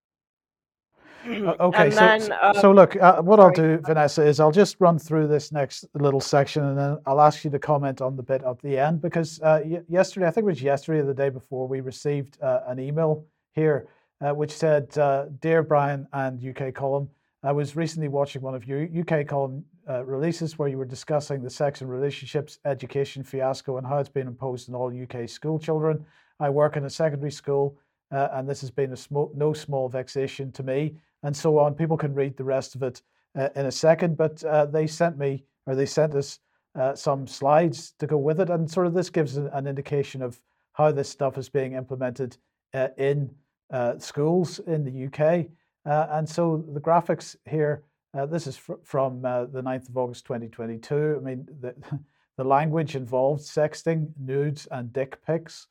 [1.25, 3.47] Uh, okay, so, then, um, so look, uh, what sorry.
[3.47, 7.21] I'll do, Vanessa, is I'll just run through this next little section and then I'll
[7.21, 10.31] ask you to comment on the bit at the end because uh, y- yesterday, I
[10.31, 13.87] think it was yesterday or the day before, we received uh, an email here
[14.21, 17.09] uh, which said, uh, Dear Brian and UK Column,
[17.43, 19.65] I was recently watching one of your UK Column
[20.05, 24.27] releases where you were discussing the sex and relationships education fiasco and how it's been
[24.27, 26.05] imposed on all UK school children.
[26.39, 27.77] I work in a secondary school.
[28.13, 31.73] Uh, and this has been a small, no small vexation to me and so on.
[31.73, 33.01] People can read the rest of it
[33.35, 36.39] uh, in a second, but uh, they sent me or they sent us
[36.75, 40.39] uh, some slides to go with it, and sort of this gives an, indication of
[40.73, 42.35] how this stuff is being implemented
[42.73, 43.29] uh, in
[43.71, 45.47] uh, schools in the UK.
[45.85, 47.83] And so the graphics here,
[48.27, 51.17] this is fr- from the 9th of August 2022.
[51.17, 51.75] I mean, the,
[52.37, 55.67] the language involved sexting, nudes, and dick pics.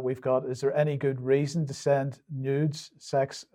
[0.00, 3.46] We've got, is there any good reason to send nudes, sex,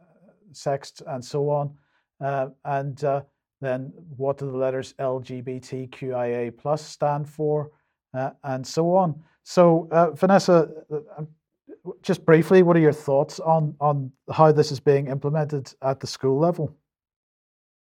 [0.55, 1.75] sext, and so on.
[2.23, 3.21] Uh, and uh,
[3.61, 7.71] then what do the letters LGBTQIA plus stand for,
[8.13, 9.21] uh, and so on.
[9.43, 11.27] So, uh, Vanessa, uh, um,
[12.01, 16.07] just briefly, what are your thoughts on on how this is being implemented at the
[16.07, 16.75] school level?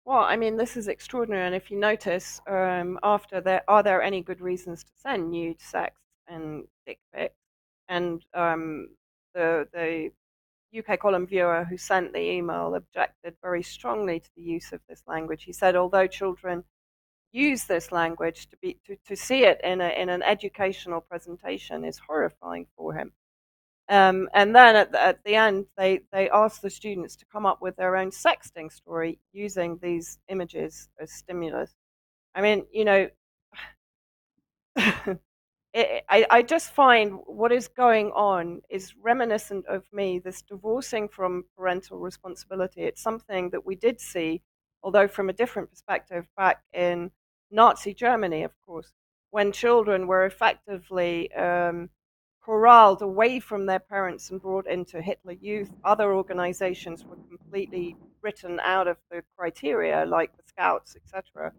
[0.06, 4.00] Well, I mean, this is extraordinary, and if you notice, um, after there are there
[4.00, 5.96] any good reasons to send nude, sex,
[6.28, 7.34] and dick pics,
[7.90, 8.88] and um,
[9.34, 10.10] the the
[10.78, 15.02] UK column viewer who sent the email objected very strongly to the use of this
[15.06, 15.42] language.
[15.44, 16.64] He said, although children
[17.32, 21.84] use this language to be to, to see it in a in an educational presentation
[21.84, 23.12] is horrifying for him.
[23.88, 27.44] Um, and then at the, at the end, they they asked the students to come
[27.46, 31.74] up with their own sexting story using these images as stimulus.
[32.34, 33.08] I mean, you know.
[35.74, 41.44] I, I just find what is going on is reminiscent of me, this divorcing from
[41.56, 42.82] parental responsibility.
[42.82, 44.42] It's something that we did see,
[44.82, 47.12] although from a different perspective, back in
[47.52, 48.92] Nazi Germany, of course,
[49.30, 51.90] when children were effectively um,
[52.42, 55.70] corralled away from their parents and brought into Hitler Youth.
[55.84, 61.52] Other organizations were completely written out of the criteria, like the Scouts, etc.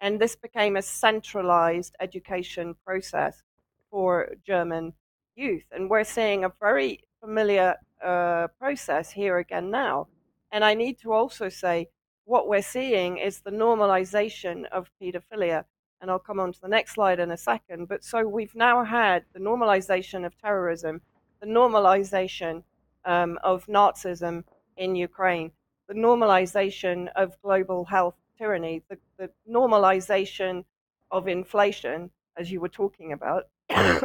[0.00, 3.42] And this became a centralized education process
[3.90, 4.92] for German
[5.36, 5.64] youth.
[5.72, 10.08] And we're seeing a very familiar uh, process here again now.
[10.52, 11.88] And I need to also say
[12.24, 15.64] what we're seeing is the normalization of pedophilia.
[16.00, 17.88] And I'll come on to the next slide in a second.
[17.88, 21.00] But so we've now had the normalization of terrorism,
[21.40, 22.62] the normalization
[23.04, 24.44] um, of Nazism
[24.76, 25.50] in Ukraine,
[25.88, 30.64] the normalization of global health tyranny, the, the normalization
[31.10, 33.48] of inflation, as you were talking about,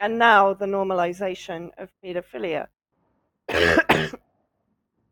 [0.00, 2.66] and now the normalization of pedophilia,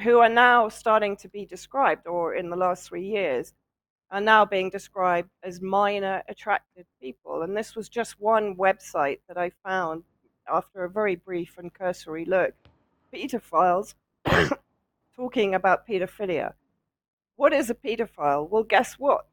[0.03, 3.53] who are now starting to be described, or in the last three years,
[4.11, 7.43] are now being described as minor attracted people.
[7.43, 10.05] And this was just one website that I found
[10.49, 12.55] after a very brief and cursory look.
[13.13, 13.95] Pedophiles
[15.17, 16.53] talking about pedophilia.
[17.37, 18.49] What is a pedophile?
[18.49, 19.27] Well, guess what?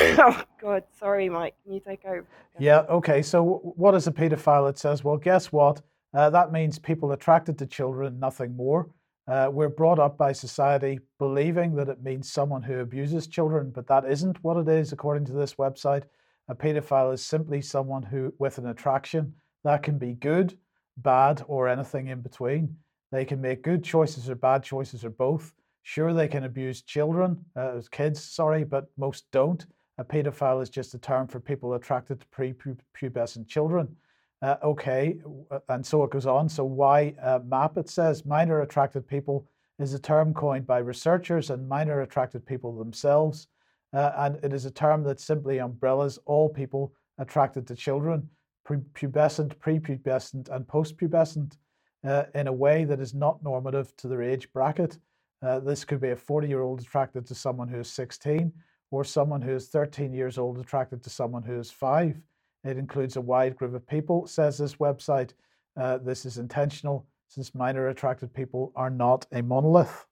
[0.18, 1.54] oh God, sorry, Mike.
[1.64, 2.26] Can you take over?
[2.58, 2.80] Yeah.
[2.88, 3.22] Okay.
[3.22, 4.68] So, what is a paedophile?
[4.70, 5.82] It says, well, guess what?
[6.14, 8.88] Uh, that means people attracted to children, nothing more.
[9.28, 13.86] Uh, we're brought up by society believing that it means someone who abuses children, but
[13.86, 16.02] that isn't what it is, according to this website.
[16.48, 19.32] A paedophile is simply someone who, with an attraction,
[19.62, 20.58] that can be good,
[20.96, 22.76] bad, or anything in between.
[23.12, 25.52] They can make good choices or bad choices or both.
[25.82, 29.64] Sure, they can abuse children, uh, kids, sorry, but most don't.
[30.00, 33.94] A paedophile is just a term for people attracted to prepubescent children.
[34.40, 35.18] Uh, okay,
[35.50, 36.48] uh, and so it goes on.
[36.48, 37.76] So why uh, MAP?
[37.76, 39.46] It says minor attracted people
[39.78, 43.48] is a term coined by researchers and minor attracted people themselves,
[43.92, 48.26] uh, and it is a term that simply umbrellas all people attracted to children,
[48.66, 51.58] pubescent, prepubescent, and postpubescent,
[52.06, 54.96] uh, in a way that is not normative to their age bracket.
[55.42, 58.50] Uh, this could be a 40-year-old attracted to someone who is 16
[58.90, 62.20] or someone who is 13 years old attracted to someone who is five.
[62.64, 65.32] It includes a wide group of people, says this website.
[65.80, 70.06] Uh, this is intentional since minor attracted people are not a monolith.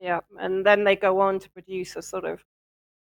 [0.00, 2.44] Yeah, and then they go on to produce a sort of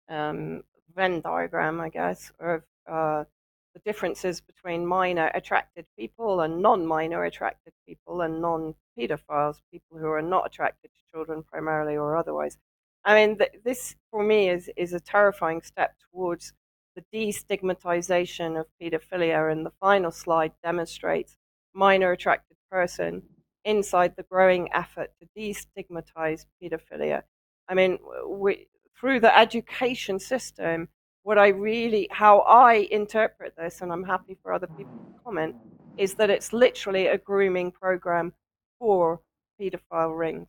[0.09, 0.63] um,
[0.95, 3.25] Venn diagram, I guess, of uh,
[3.73, 9.97] the differences between minor attracted people and non minor attracted people and non pedophiles, people
[9.97, 12.57] who are not attracted to children primarily or otherwise.
[13.05, 16.53] I mean, th- this for me is is a terrifying step towards
[16.95, 19.51] the destigmatization of pedophilia.
[19.51, 21.37] And the final slide demonstrates
[21.73, 23.21] minor attracted person
[23.63, 27.23] inside the growing effort to destigmatize pedophilia.
[27.67, 28.67] I mean, we,
[28.99, 30.87] through the education system,
[31.23, 35.55] what I really, how I interpret this, and I'm happy for other people to comment,
[35.97, 38.33] is that it's literally a grooming program
[38.79, 39.21] for
[39.59, 40.47] pedophile rings.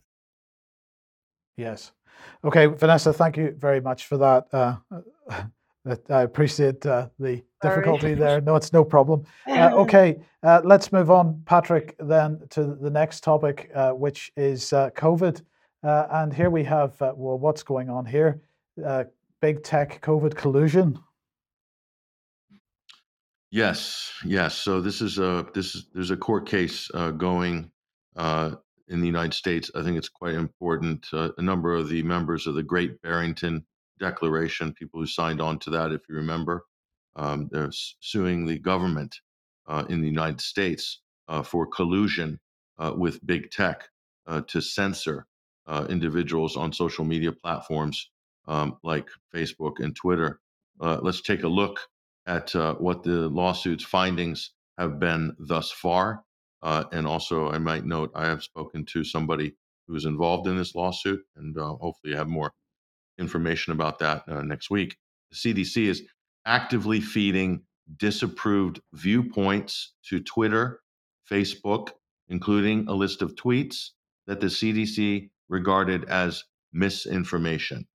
[1.57, 1.91] Yes.
[2.43, 4.47] Okay, Vanessa, thank you very much for that.
[4.53, 4.77] Uh,
[6.09, 8.15] I appreciate uh, the difficulty Sorry.
[8.15, 8.41] there.
[8.41, 9.25] No, it's no problem.
[9.47, 14.73] Uh, okay, uh, let's move on, Patrick, then to the next topic, uh, which is
[14.73, 15.41] uh, COVID.
[15.83, 18.41] and here we have, well, what's going on here?
[19.39, 20.99] big tech COVID collusion.
[23.51, 24.55] Yes, yes.
[24.55, 27.71] So this is a this is there's a court case going
[28.89, 29.69] in the United States.
[29.75, 31.07] I think it's quite important.
[31.11, 33.65] Uh, a number of the members of the Great Barrington
[33.99, 36.65] Declaration, people who signed on to that, if you remember,
[37.15, 39.15] um, they're suing the government
[39.67, 42.39] uh, in the United States uh, for collusion
[42.77, 43.87] uh, with big tech
[44.27, 45.25] uh, to censor
[45.65, 48.11] uh, individuals on social media platforms
[48.47, 50.39] um, like Facebook and Twitter.
[50.79, 51.79] let's take a look
[52.27, 56.23] at what the lawsuit's findings have been thus far.
[56.67, 59.55] Uh, and also, I might note I have spoken to somebody
[59.87, 62.51] who is involved in this lawsuit, and uh, hopefully, have more
[63.17, 64.97] information about that uh, next week.
[65.31, 66.03] The CDC is
[66.45, 67.61] actively feeding
[67.95, 70.81] disapproved viewpoints to Twitter,
[71.31, 71.91] Facebook,
[72.27, 73.91] including a list of tweets
[74.25, 76.43] that the CDC regarded as
[76.73, 77.87] misinformation.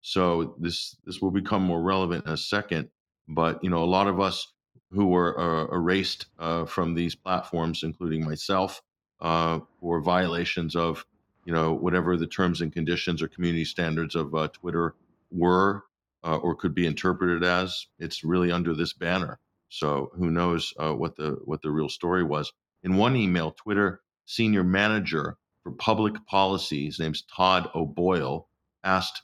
[0.00, 2.88] So this this will become more relevant in a second.
[3.28, 4.52] But you know, a lot of us
[4.90, 8.82] who were uh, erased uh, from these platforms, including myself,
[9.20, 11.04] uh, for violations of,
[11.44, 14.94] you know, whatever the terms and conditions or community standards of uh, Twitter
[15.30, 15.84] were
[16.24, 17.86] uh, or could be interpreted as.
[17.98, 19.38] It's really under this banner.
[19.68, 22.52] So who knows uh, what the what the real story was?
[22.82, 28.48] In one email, Twitter senior manager for public policy, his name's Todd O'Boyle,
[28.82, 29.22] asked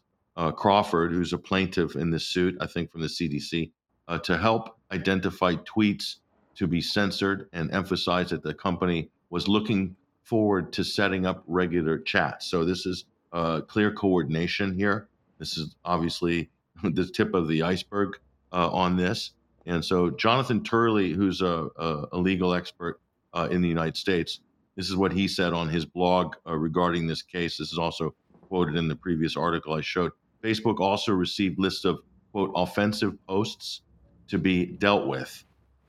[0.57, 3.73] Crawford, who's a plaintiff in this suit, I think from the CDC,
[4.09, 6.17] uh, to help identify tweets
[6.57, 11.99] to be censored and emphasize that the company was looking forward to setting up regular
[11.99, 12.47] chats.
[12.47, 15.09] So this is uh, clear coordination here.
[15.39, 16.51] This is obviously
[16.83, 18.19] the tip of the iceberg
[18.53, 19.33] uh, on this.
[19.67, 23.01] And so Jonathan Turley, who's a, a, a legal expert
[23.35, 24.41] uh, in the United States,
[24.77, 27.59] this is what he said on his blog uh, regarding this case.
[27.59, 30.13] This is also quoted in the previous article I showed.
[30.43, 31.99] Facebook also received lists of
[32.33, 33.81] quote offensive posts
[34.29, 35.45] to be dealt with.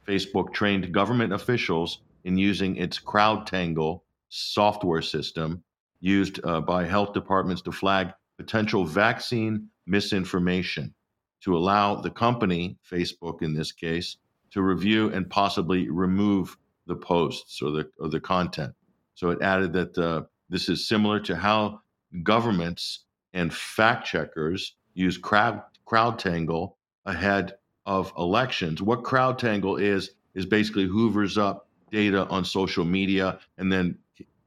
[0.08, 5.64] Facebook trained government officials in using its CrowdTangle software system
[6.00, 10.94] used uh, by health departments to flag potential vaccine misinformation
[11.42, 14.18] to allow the company, Facebook in this case,
[14.52, 16.58] to review and possibly remove
[16.88, 18.74] the posts or the, or the content.
[19.16, 21.82] So it added that uh, this is similar to how
[22.24, 26.74] governments and fact checkers use crowd, CrowdTangle
[27.06, 27.54] ahead
[27.88, 28.82] of elections.
[28.82, 33.98] What CrowdTangle is is basically hoovers up data on social media, and then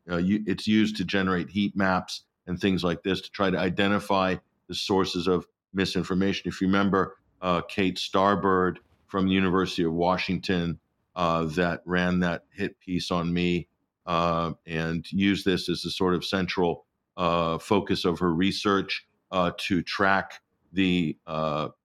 [0.09, 3.59] uh, you, it's used to generate heat maps and things like this to try to
[3.59, 4.37] identify
[4.69, 6.49] the sources of misinformation.
[6.49, 8.77] If you remember, uh, Kate Starbird
[9.07, 10.79] from the University of Washington
[11.17, 13.67] uh, that ran that hit piece on me
[14.07, 16.85] uh, and used this as a sort of central
[17.17, 20.41] uh, focus of her research uh, to track
[20.73, 21.17] the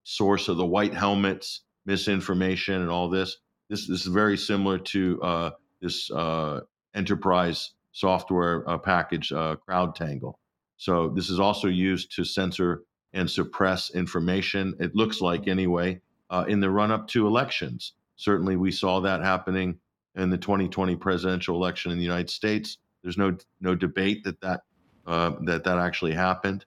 [0.06, 3.38] source of the white helmets, misinformation, and all this.
[3.70, 5.52] This, this is very similar to uh,
[5.82, 6.62] this uh,
[6.94, 10.36] enterprise software uh, package, uh, CrowdTangle.
[10.78, 12.84] So this is also used to censor
[13.14, 14.76] and suppress information.
[14.80, 17.94] It looks like, anyway, uh, in the run-up to elections.
[18.16, 19.80] Certainly, we saw that happening
[20.16, 22.78] in the 2020 presidential election in the United States.
[23.02, 24.62] There's no no debate that that
[25.06, 26.66] that that actually happened.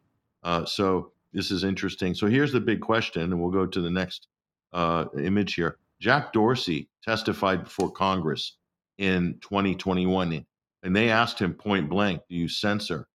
[0.67, 2.15] so this is interesting.
[2.15, 4.29] So here's the big question, and we'll go to the next
[4.73, 5.79] uh, image here.
[6.01, 8.57] Jack Dorsey testified before Congress
[8.99, 10.45] in 2021,
[10.83, 13.09] and they asked him point blank, "Do you censor?"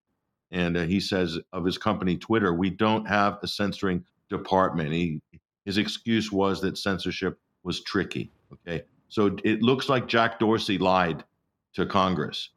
[0.52, 5.22] And uh, he says of his company Twitter, "We don't have a censoring department." He,
[5.66, 8.32] his excuse was that censorship was tricky.
[8.52, 11.24] Okay, so it looks like Jack Dorsey lied
[11.74, 12.50] to Congress.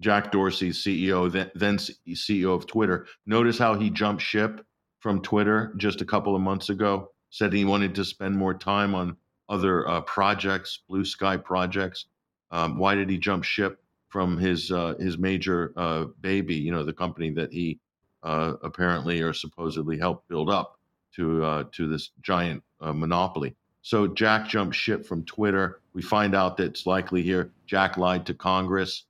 [0.00, 3.06] Jack Dorsey, CEO, then, CEO of Twitter.
[3.24, 4.64] Notice how he jumped ship
[5.00, 7.10] from Twitter just a couple of months ago.
[7.30, 9.16] Said he wanted to spend more time on
[9.48, 12.06] other uh, projects, blue sky projects.
[12.50, 16.54] Um, why did he jump ship from his uh, his major uh, baby?
[16.54, 17.78] You know, the company that he
[18.22, 20.78] uh, apparently or supposedly helped build up
[21.14, 23.56] to uh, to this giant uh, monopoly.
[23.82, 25.80] So Jack jumped ship from Twitter.
[25.92, 29.05] We find out that it's likely here Jack lied to Congress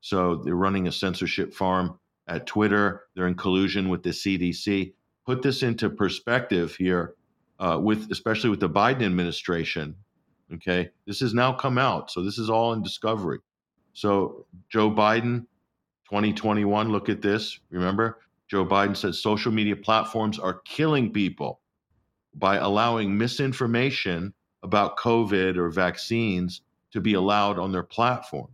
[0.00, 3.02] So they're running a censorship farm at Twitter.
[3.14, 4.94] They're in collusion with the CDC.
[5.26, 7.14] Put this into perspective here,
[7.58, 9.94] uh, with especially with the Biden administration.
[10.54, 13.38] Okay, this has now come out, so this is all in discovery.
[13.92, 15.46] So Joe Biden,
[16.10, 16.90] 2021.
[16.90, 17.60] Look at this.
[17.70, 21.60] Remember, Joe Biden said social media platforms are killing people
[22.34, 28.48] by allowing misinformation about COVID or vaccines to be allowed on their platform.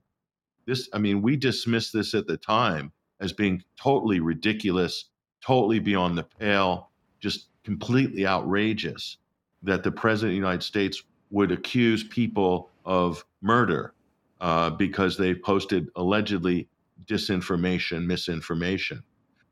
[0.66, 5.06] This, I mean, we dismissed this at the time as being totally ridiculous,
[5.40, 6.90] totally beyond the pale,
[7.20, 9.18] just completely outrageous
[9.62, 13.94] that the president of the United States would accuse people of murder
[14.40, 16.68] uh, because they posted allegedly
[17.06, 19.02] disinformation, misinformation.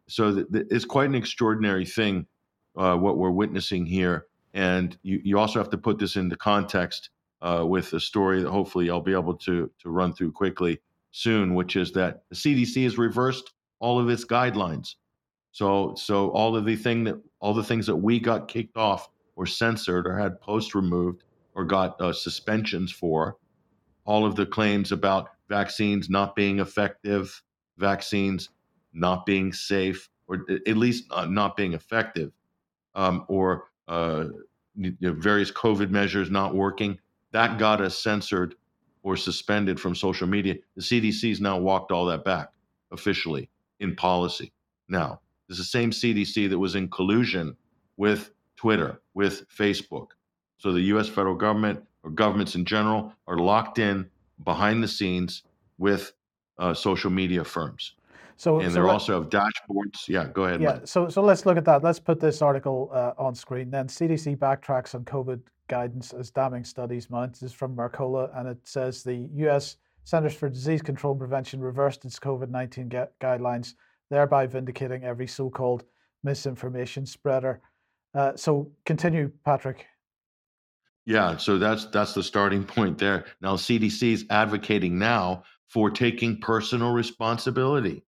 [0.09, 2.27] So th- th- it's quite an extraordinary thing
[2.77, 4.27] uh, what we're witnessing here.
[4.53, 7.11] And you, you also have to put this into context
[7.41, 10.81] uh, with a story that hopefully I'll be able to, to run through quickly
[11.17, 14.97] soon, which is that the CDC has reversed all of its guidelines.
[15.53, 19.09] So, so all of the thing that all the things that we got kicked off
[19.37, 21.23] or censored or had posts removed
[21.55, 23.37] or got uh, suspensions for,
[24.05, 27.41] all of the claims about vaccines not being effective,
[27.79, 28.49] vaccines
[28.93, 32.33] not being safe, or at least uh, not being effective,
[32.97, 34.25] um, or uh,
[35.01, 36.99] various COVID measures not working,
[37.31, 38.57] that got us censored
[39.05, 40.57] or suspended from social media.
[40.75, 42.49] The CDC's now walked all that back
[42.91, 43.49] officially
[43.79, 44.53] in policy.
[44.89, 47.57] Now, it's the same CDC that was in collusion
[47.97, 50.09] with Twitter, with Facebook.
[50.59, 54.09] So the US federal government or governments in general are locked in
[54.43, 55.43] behind the scenes
[55.79, 56.13] with
[56.59, 57.95] uh, social media firms.
[58.37, 60.09] So, and so they also have dashboards.
[60.09, 60.61] Yeah, go ahead.
[60.61, 61.83] Yeah, so so let's look at that.
[61.83, 63.71] Let's put this article uh, on screen.
[63.71, 67.33] Then CDC backtracks on COVID guidance as damning studies mount.
[67.33, 69.77] This is from Mercola, and it says the U.S.
[70.05, 73.75] Centers for Disease Control and Prevention reversed its COVID 19 guidelines,
[74.11, 75.85] thereby vindicating every so called
[76.23, 77.61] misinformation spreader.
[78.15, 79.87] Uh, so continue, Patrick.
[81.07, 83.27] Yeah, so that's that's the starting point there.
[83.41, 88.05] Now CDC is advocating now for taking personal responsibility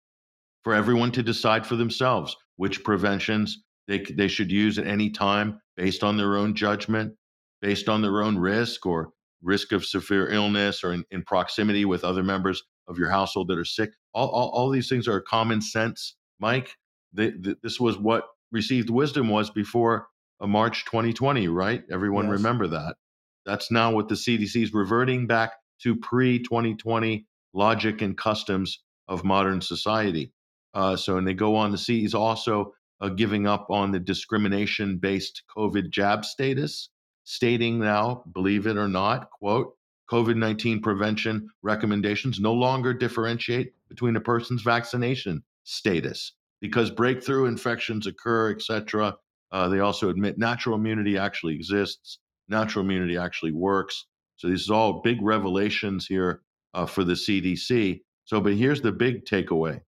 [0.65, 5.61] for everyone to decide for themselves which preventions they, they should use at any time
[5.77, 7.15] based on their own judgment,
[7.61, 9.11] based on their own risk or
[9.43, 13.59] risk of severe illness or in, in proximity with other members of your household that
[13.59, 13.91] are sick.
[14.15, 16.77] All, all, all these things are common sense, Mike.
[17.13, 20.07] this was what received wisdom was before
[20.41, 21.83] uh, March 2020, right?
[21.91, 22.33] Everyone yes.
[22.33, 22.97] remember that.
[23.45, 25.53] That's now what the CDC is reverting back
[25.83, 30.33] to pre 2020 logic and customs of modern society.
[30.75, 34.01] Uh, so, and they go on to see he's also uh, giving up on the
[34.01, 36.91] discrimination based COVID jab status,
[37.25, 39.75] stating now, believe it or not, quote,
[40.11, 48.07] COVID 19 prevention recommendations no longer differentiate between a person's vaccination status because breakthrough infections
[48.07, 49.15] occur, etc.
[49.51, 52.19] Uh, they also admit natural immunity actually exists,
[52.49, 54.07] natural immunity actually works.
[54.37, 56.43] So, these are all big revelations here
[56.75, 58.03] uh, for the CDC.
[58.25, 59.81] So, but here's the big takeaway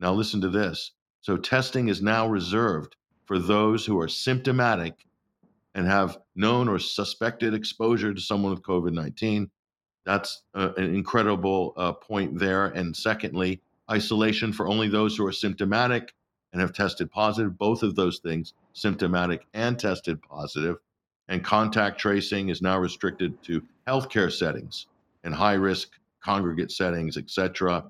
[0.00, 0.92] now, listen to this.
[1.20, 2.96] So, testing is now reserved
[3.26, 4.94] for those who are symptomatic
[5.74, 9.50] and have known or suspected exposure to someone with COVID 19.
[10.04, 12.66] That's uh, an incredible uh, point there.
[12.66, 16.14] And secondly, isolation for only those who are symptomatic
[16.52, 20.76] and have tested positive, both of those things, symptomatic and tested positive.
[21.28, 24.86] And contact tracing is now restricted to healthcare settings
[25.24, 25.90] and high risk
[26.24, 27.84] congregate settings, et cetera.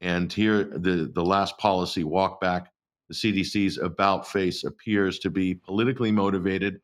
[0.00, 2.70] And here, the, the last policy walk back,
[3.08, 6.80] the CDC's about face appears to be politically motivated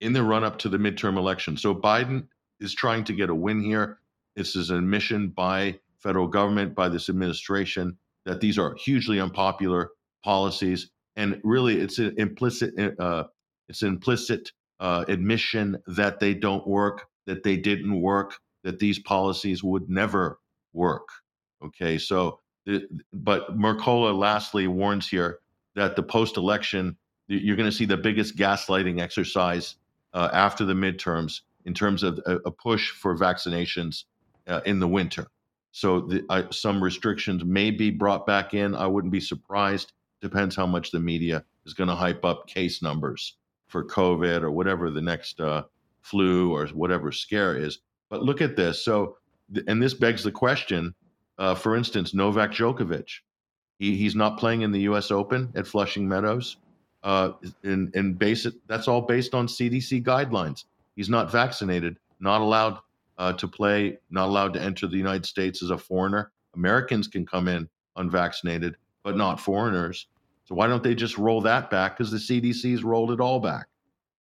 [0.00, 1.56] in the run up to the midterm election.
[1.56, 2.26] So Biden
[2.58, 3.98] is trying to get a win here.
[4.36, 9.90] This is an admission by federal government, by this administration, that these are hugely unpopular
[10.24, 10.90] policies.
[11.16, 13.24] And really, it's an implicit, uh,
[13.68, 18.98] it's an implicit uh, admission that they don't work, that they didn't work, that these
[18.98, 20.38] policies would never
[20.72, 21.08] work.
[21.62, 22.39] Okay, so
[23.12, 25.40] but Mercola lastly warns here
[25.74, 26.96] that the post election,
[27.28, 29.76] you're going to see the biggest gaslighting exercise
[30.12, 34.04] uh, after the midterms in terms of a, a push for vaccinations
[34.46, 35.28] uh, in the winter.
[35.72, 38.74] So the, uh, some restrictions may be brought back in.
[38.74, 39.92] I wouldn't be surprised.
[40.20, 43.36] Depends how much the media is going to hype up case numbers
[43.68, 45.62] for COVID or whatever the next uh,
[46.02, 47.78] flu or whatever scare is.
[48.08, 48.84] But look at this.
[48.84, 49.16] So,
[49.68, 50.94] and this begs the question
[51.40, 53.08] uh, for instance, Novak Djokovic,
[53.78, 55.10] he, he's not playing in the U.S.
[55.10, 56.58] Open at Flushing Meadows.
[57.02, 57.32] Uh,
[57.64, 60.64] and and base it, that's all based on CDC guidelines.
[60.96, 62.78] He's not vaccinated, not allowed
[63.16, 66.30] uh, to play, not allowed to enter the United States as a foreigner.
[66.54, 67.66] Americans can come in
[67.96, 70.08] unvaccinated, but not foreigners.
[70.44, 71.96] So why don't they just roll that back?
[71.96, 73.66] Because the CDC's rolled it all back.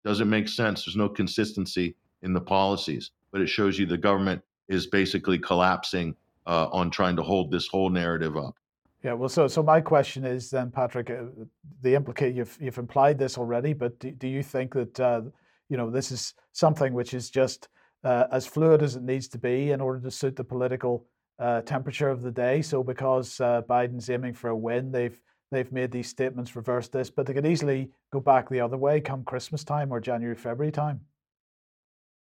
[0.03, 0.83] Doesn't make sense.
[0.83, 6.13] There's no consistency in the policies, but it shows you the government is basically collapsing
[6.45, 8.55] uh, on trying to hold this whole narrative up.
[9.03, 11.25] Yeah, well, so so my question is then, Patrick, uh,
[11.81, 15.21] the implicate you've you've implied this already, but do, do you think that uh,
[15.69, 17.67] you know this is something which is just
[18.03, 21.05] uh, as fluid as it needs to be in order to suit the political
[21.37, 22.63] uh, temperature of the day?
[22.63, 25.19] So because uh, Biden's aiming for a win, they've
[25.51, 29.01] they've made these statements reverse this, but they could easily go back the other way
[29.01, 31.01] come Christmas time or January February time.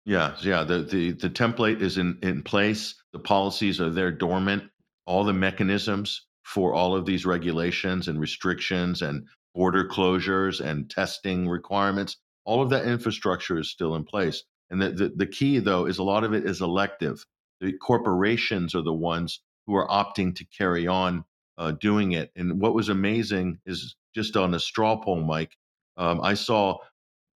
[0.05, 0.65] Yeah, yeah.
[0.65, 2.95] The the the template is in in place.
[3.13, 4.65] The policies are there dormant.
[5.07, 11.49] All the mechanisms for all of these regulations and restrictions and border closures and testing
[11.49, 14.43] requirements, all of that infrastructure is still in place.
[14.71, 17.25] And the, the, the key, though, is a lot of it is elective.
[17.61, 21.25] The corporations are the ones who are opting to carry on
[21.59, 22.31] uh, doing it.
[22.37, 25.57] And what was amazing is just on a straw poll, Mike,
[25.97, 26.79] um, I saw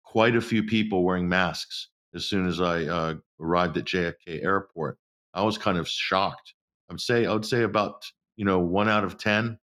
[0.04, 4.98] quite a few people wearing masks as soon as I uh, arrived at JFK Airport.
[5.34, 6.54] I was kind of shocked.
[6.90, 8.04] I'd say I would say about
[8.36, 9.58] you know one out of ten,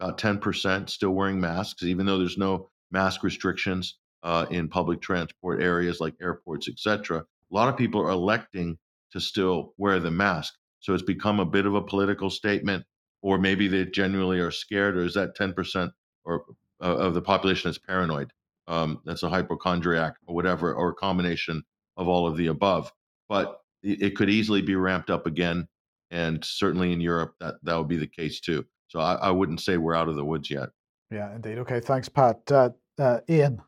[0.00, 5.00] about ten percent still wearing masks, even though there's no mask restrictions uh, in public
[5.00, 7.18] transport areas like airports, etc.
[7.18, 8.78] A lot of people are electing
[9.12, 10.54] to still wear the mask.
[10.80, 12.84] So it's become a bit of a political statement,
[13.22, 15.92] or maybe they genuinely are scared, or is that ten percent
[16.24, 16.44] or
[16.82, 18.32] uh, of the population is paranoid?
[18.68, 21.64] Um, that's a hypochondriac or whatever, or a combination
[22.00, 22.90] of all of the above.
[23.28, 25.68] But it, could easily be ramped up again,
[26.10, 28.64] and certainly in Europe that that would be the case too.
[28.88, 30.70] So I, I wouldn't say we're out of the woods yet.
[31.10, 31.58] Yeah, indeed.
[31.58, 32.40] Okay, thanks, Pat.
[32.50, 33.62] Uh, uh, Iain.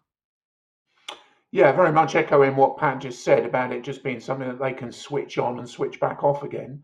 [1.52, 4.72] Yeah, very much echoing what Pat just said about it just being something that they
[4.72, 6.82] can switch on and switch back off again.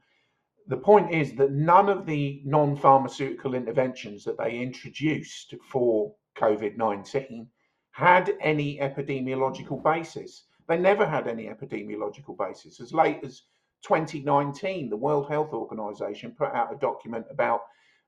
[0.67, 6.77] The point is that none of the non pharmaceutical interventions that they introduced for COVID
[6.77, 7.49] 19
[7.93, 10.45] had any epidemiological basis.
[10.69, 12.81] They never had any epidemiological basis.
[12.81, 13.43] As late as
[13.83, 17.63] 2019, the World Health Organization put out a document about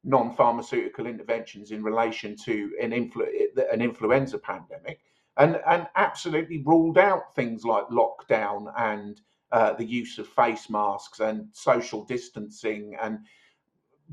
[0.04, 3.28] non pharmaceutical interventions in relation to an, influ-
[3.72, 5.00] an influenza pandemic
[5.36, 9.20] and, and absolutely ruled out things like lockdown and
[9.52, 13.18] uh, the use of face masks and social distancing, and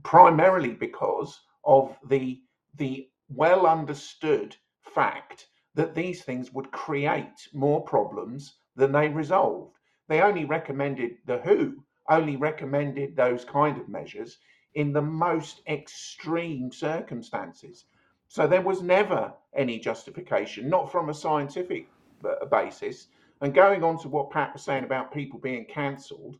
[0.03, 2.41] primarily because of the,
[2.75, 5.47] the well understood fact
[5.77, 9.77] that these things would create more problems than they resolved.
[10.07, 14.39] They only recommended, the WHO only recommended those kind of measures
[14.73, 17.85] in the most extreme circumstances.
[18.27, 21.87] So there was never any justification, not from a scientific
[22.25, 23.09] uh, basis.
[23.41, 26.39] And going on to what Pat was saying about people being cancelled,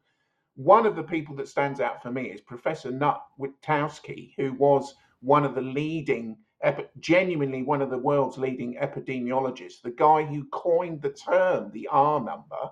[0.56, 4.96] one of the people that stands out for me is Professor Knut Wittkowski, who was
[5.22, 6.38] one of the leading
[7.00, 12.20] genuinely one of the world's leading epidemiologists, the guy who coined the term the R
[12.20, 12.72] number,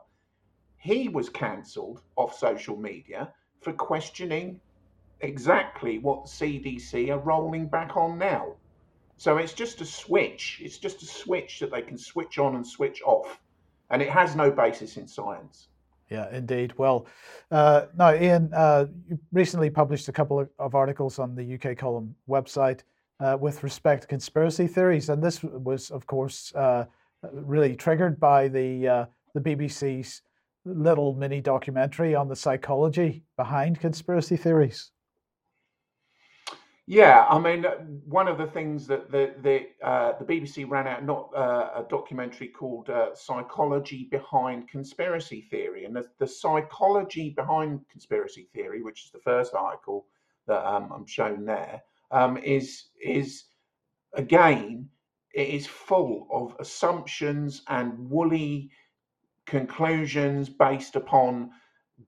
[0.78, 4.60] he was cancelled off social media for questioning
[5.22, 8.56] exactly what CDC are rolling back on now.
[9.18, 10.60] So it's just a switch.
[10.64, 13.40] It's just a switch that they can switch on and switch off.
[13.90, 15.70] And it has no basis in science.
[16.10, 16.74] Yeah, indeed.
[16.78, 17.08] Well,
[17.50, 21.78] uh, now, Iain, uh, you recently published a couple of, of articles on the UK
[21.78, 22.82] column website
[23.20, 26.86] uh, with respect to conspiracy theories, and this was, of course, uh,
[27.32, 30.22] really triggered by the uh, the BBC's
[30.66, 34.92] little mini documentary on the psychology behind conspiracy theories.
[36.88, 37.64] Yeah, I mean,
[38.06, 41.86] one of the things that the the uh, the BBC ran out not uh, a
[41.90, 49.06] documentary called uh, "Psychology Behind Conspiracy Theory," and the, the psychology behind conspiracy theory, which
[49.06, 50.06] is the first article
[50.46, 53.46] that um, I'm shown there, um, is is
[54.14, 54.90] again
[55.34, 58.70] it is full of assumptions and woolly
[59.46, 61.52] conclusions based upon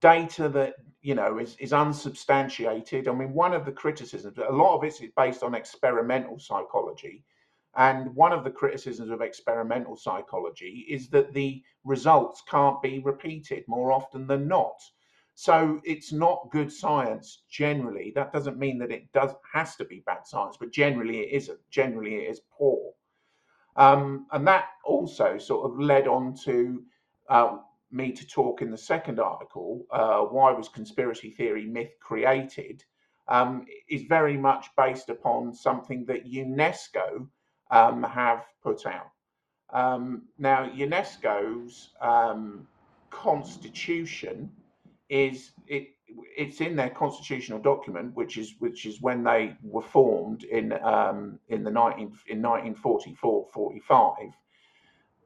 [0.01, 3.07] data that you know is, is unsubstantiated.
[3.07, 7.23] I mean, one of the criticisms, a lot of it is based on experimental psychology,
[7.75, 13.63] and one of the criticisms of experimental psychology is that the results can't be repeated
[13.67, 14.79] more often than not.
[15.39, 18.11] So it's not good science generally.
[18.15, 21.59] That doesn't mean that it does has to be bad science, but generally it isn't.
[21.69, 22.93] Generally it is poor.
[23.75, 26.81] Um, and that also sort of led on to
[27.29, 27.57] uh,
[27.91, 32.83] me to talk in the second article, uh, Why Was Conspiracy Theory Myth Created?
[33.27, 37.27] Um, is very much based upon something that UNESCO
[37.69, 39.11] um, have put out.
[39.71, 42.67] Um, now, UNESCO's um,
[43.11, 44.49] constitution
[45.10, 45.89] is it
[46.38, 51.39] it's in their constitutional document, which is which is when they were formed in um,
[51.49, 54.32] in the 19 in 1944-45,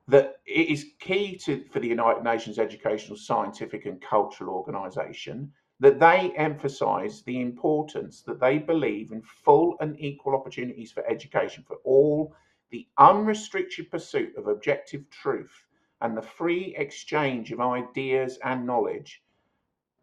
[0.08, 6.00] that it is key to for the United Nations Educational, Scientific and Cultural Organization that
[6.00, 11.78] they emphasize the importance that they believe in full and equal opportunities for education for
[11.84, 12.36] all,
[12.70, 15.66] the unrestricted pursuit of objective truth,
[16.02, 19.24] and the free exchange of ideas and knowledge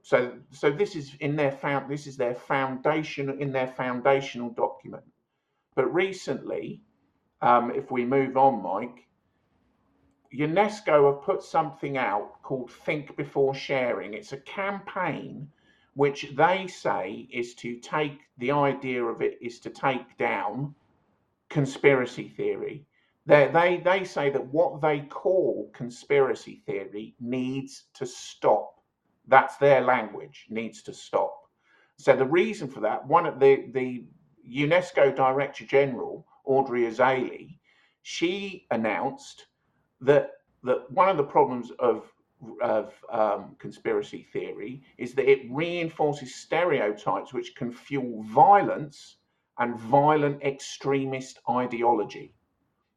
[0.09, 1.91] so, so this is in their found.
[1.91, 5.05] This is their foundation in their foundational document.
[5.75, 6.81] But recently,
[7.43, 9.07] um, if we move on, Mike,
[10.33, 14.15] UNESCO have put something out called Think Before Sharing.
[14.15, 15.47] It's a campaign
[15.93, 20.75] which they say is to take the idea of it is to take down
[21.51, 22.87] conspiracy theory.
[23.27, 28.78] They, they, they say that what they call conspiracy theory needs to stop
[29.29, 31.35] that's their language, needs to stop.
[31.97, 34.05] So the reason for that, one of the, the
[34.49, 37.59] UNESCO Director General, Audrey Azoulay,
[38.03, 39.47] she announced
[40.01, 40.31] that
[40.65, 42.11] that one of the problems of
[42.63, 49.17] of um, conspiracy theory is that it reinforces stereotypes which can fuel violence
[49.59, 52.33] and violent extremist ideology.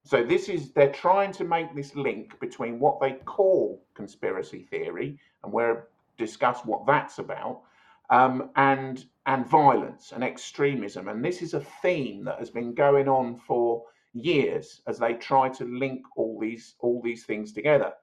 [0.03, 5.19] So this is they're trying to make this link between what they call conspiracy theory
[5.43, 5.87] and where
[6.25, 7.61] discuss what that's about,
[8.09, 11.07] um, and and violence and extremism.
[11.07, 15.49] And this is a theme that has been going on for years as they try
[15.49, 17.93] to link all these all these things together.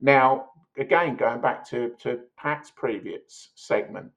[0.00, 4.10] Now, again, going back to, to Pat's previous segment,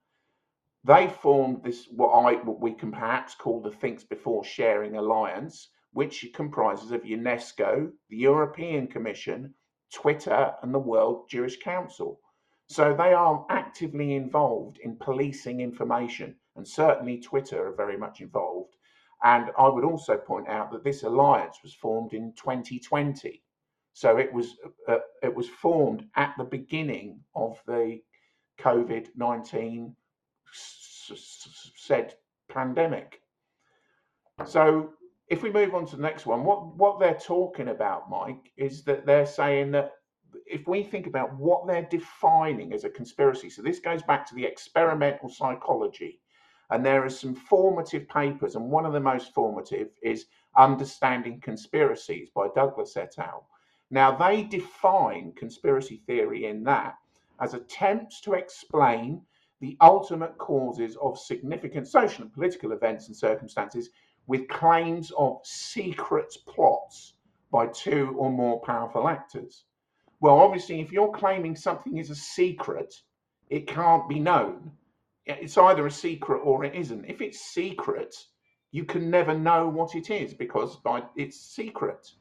[0.83, 5.69] they formed this what I what we can perhaps call the Thinks Before Sharing Alliance,
[5.93, 9.53] which comprises of UNESCO, the European Commission,
[9.93, 12.19] Twitter, and the World Jewish Council.
[12.67, 18.75] So they are actively involved in policing information, and certainly Twitter are very much involved.
[19.23, 23.41] And I would also point out that this alliance was formed in 2020.
[23.93, 24.57] So it was
[24.87, 27.99] uh, it was formed at the beginning of the
[28.59, 29.95] COVID 19
[30.53, 32.15] said
[32.49, 33.21] pandemic.
[34.45, 34.93] So
[35.29, 38.83] if we move on to the next one, what what they're talking about, Mike, is
[38.83, 39.93] that they're saying that
[40.45, 44.35] if we think about what they're defining as a conspiracy, so this goes back to
[44.35, 46.19] the experimental psychology,
[46.69, 50.25] and there are some formative papers, and one of the most formative is
[50.55, 53.47] Understanding Conspiracies by Douglas et al.
[53.89, 56.95] Now, they define conspiracy theory in that
[57.39, 59.21] as attempts to explain
[59.59, 63.89] the ultimate causes of significant social and political events and circumstances
[64.27, 67.13] with claims of secret plots
[67.51, 69.63] by two or more powerful actors.
[70.19, 72.93] Well, obviously, if you're claiming something is a secret,
[73.49, 74.71] it can't be known.
[75.25, 77.05] It's either a secret or it isn't.
[77.05, 78.15] If it's secret,
[78.71, 82.11] you can never know what it is because by it's secret.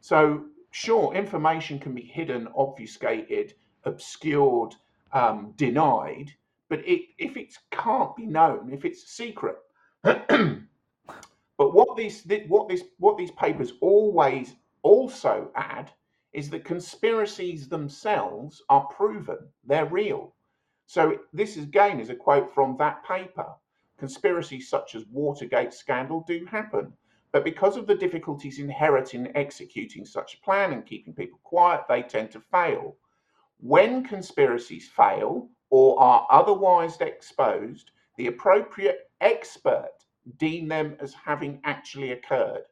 [0.00, 3.54] So, sure, information can be hidden, obfuscated,
[3.84, 4.74] obscured,
[5.12, 6.32] um, denied,
[6.68, 9.56] but it, if it can't be known, if it's a secret.
[10.02, 10.18] but
[11.56, 15.90] what these what this what these papers always also add
[16.34, 20.34] is that conspiracies themselves are proven, they're real.
[20.86, 23.46] So this is, again is a quote from that paper.
[23.98, 26.92] Conspiracies such as Watergate scandal do happen,
[27.32, 31.82] but because of the difficulties inherent in executing such a plan and keeping people quiet,
[31.88, 32.96] they tend to fail.
[33.58, 39.92] When conspiracies fail or are otherwise exposed, the appropriate expert
[40.38, 42.64] deem them as having actually occurred.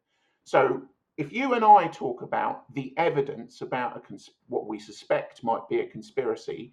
[0.44, 0.82] So
[1.16, 5.80] if you and I talk about the evidence about cons- what we suspect might be
[5.80, 6.72] a conspiracy,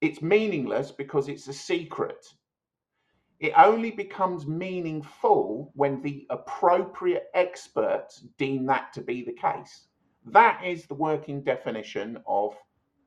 [0.00, 2.26] it's meaningless because it's a secret.
[3.40, 9.86] It only becomes meaningful when the appropriate experts deem that to be the case.
[10.24, 12.54] That is the working definition of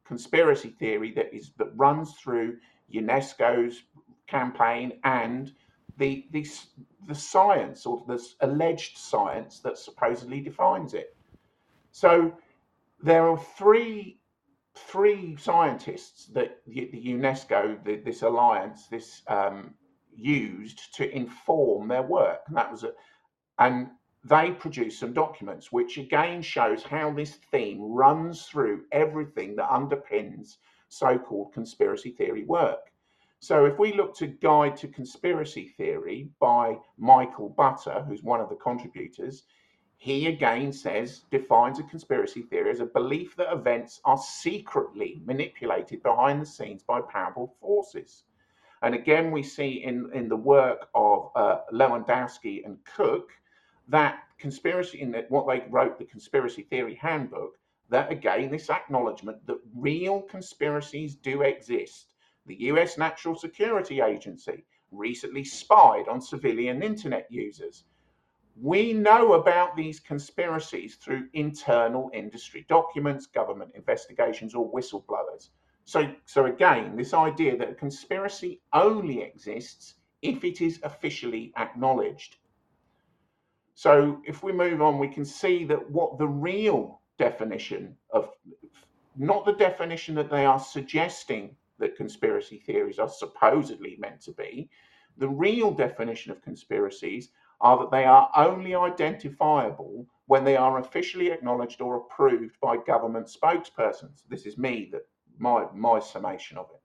[0.05, 2.57] conspiracy theory that is that runs through
[2.93, 3.83] UNESCO's
[4.27, 5.53] campaign and
[5.97, 6.45] the the
[7.07, 11.15] the science or the alleged science that supposedly defines it.
[11.91, 12.33] So
[13.01, 14.19] there are three
[14.75, 19.73] three scientists that the, UNESCO, the, this alliance, this um,
[20.15, 22.91] used to inform their work, and that was a,
[23.57, 23.89] and
[24.23, 30.57] they produced some documents which again shows how this theme runs through everything that underpins
[30.89, 32.91] so-called conspiracy theory work.
[33.39, 38.49] So if we look to Guide to Conspiracy Theory by Michael Butter, who's one of
[38.49, 39.43] the contributors,
[39.97, 46.03] he again says defines a conspiracy theory as a belief that events are secretly manipulated
[46.03, 48.23] behind the scenes by powerful forces.
[48.83, 53.31] And again, we see in, in the work of uh, Lewandowsky and Cook
[53.87, 57.57] that conspiracy, in the, what they wrote, the Conspiracy Theory Handbook,
[57.89, 62.13] that again, this acknowledgement that real conspiracies do exist.
[62.47, 67.83] The US National Security Agency recently spied on civilian internet users.
[68.55, 75.49] We know about these conspiracies through internal industry documents, government investigations, or whistleblowers.
[75.83, 82.37] So, so again, this idea that a conspiracy only exists if it is officially acknowledged.
[83.75, 88.31] So, if we move on, we can see that what the real definition of,
[89.17, 94.69] not the definition that they are suggesting that conspiracy theories are supposedly meant to be,
[95.17, 101.31] the real definition of conspiracies are that they are only identifiable when they are officially
[101.31, 104.23] acknowledged or approved by government spokespersons.
[104.29, 105.07] This is me, that
[105.39, 106.81] my my summation of it.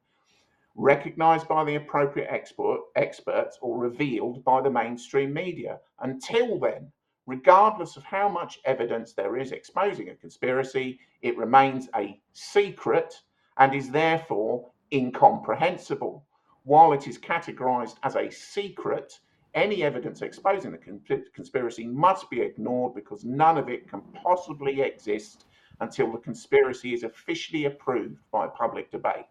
[0.74, 5.80] Recognized by the appropriate expert, experts or revealed by the mainstream media.
[6.00, 6.90] Until then,
[7.26, 13.14] regardless of how much evidence there is exposing a conspiracy, it remains a secret
[13.58, 16.24] and is therefore incomprehensible.
[16.64, 19.18] While it is categorized as a secret,
[19.54, 25.44] any evidence exposing the conspiracy must be ignored because none of it can possibly exist
[25.80, 29.26] until the conspiracy is officially approved by public debate,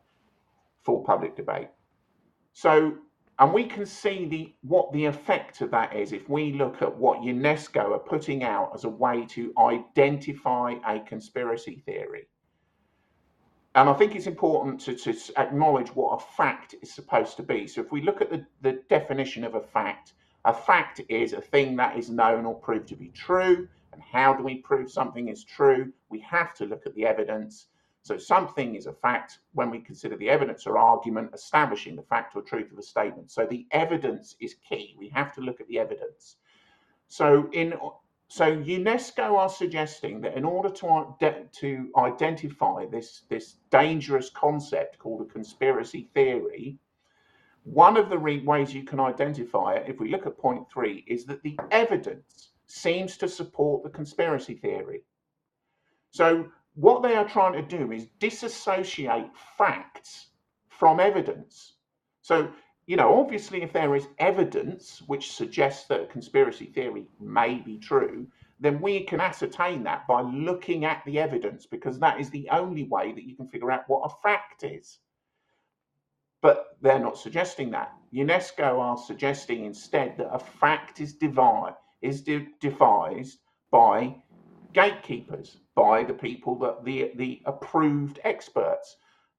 [0.82, 1.70] for public debate.
[2.54, 2.98] So,
[3.40, 6.96] and we can see the what the effect of that is if we look at
[6.96, 12.28] what UNESCO are putting out as a way to identify a conspiracy theory.
[13.76, 17.68] And I think it's important to, to acknowledge what a fact is supposed to be.
[17.68, 20.14] So if we look at the, the definition of a fact,
[20.44, 23.68] a fact is a thing that is known or proved to be true.
[23.94, 25.92] And how do we prove something is true?
[26.10, 27.68] We have to look at the evidence.
[28.04, 32.36] So something is a fact when we consider the evidence or argument establishing the fact
[32.36, 33.32] or truth of a statement.
[33.32, 34.96] So the evidence is key.
[34.98, 36.38] We have to look at the evidence.
[37.08, 37.74] So in
[38.32, 45.24] so UNESCO are suggesting that in order to, to identify this, this dangerous concept called
[45.24, 46.78] a conspiracy theory,
[47.66, 51.26] one of the ways you can identify it, if we look at point three, is
[51.26, 55.02] that the evidence seems to support the conspiracy theory.
[56.12, 60.28] So, what they are trying to do is disassociate facts
[60.70, 61.74] from evidence.
[62.22, 62.50] So,
[62.88, 67.78] you know, obviously, if there is evidence which suggests that a conspiracy theory may be
[67.78, 68.28] true,
[68.60, 72.84] then we can ascertain that by looking at the evidence because that is the only
[72.84, 75.00] way that you can figure out what a fact is.
[76.42, 77.94] But they're not suggesting that.
[78.14, 84.16] UNESCO are suggesting instead that a fact is devised is de- devised by
[84.74, 88.98] gatekeepers, by the people that the the approved experts,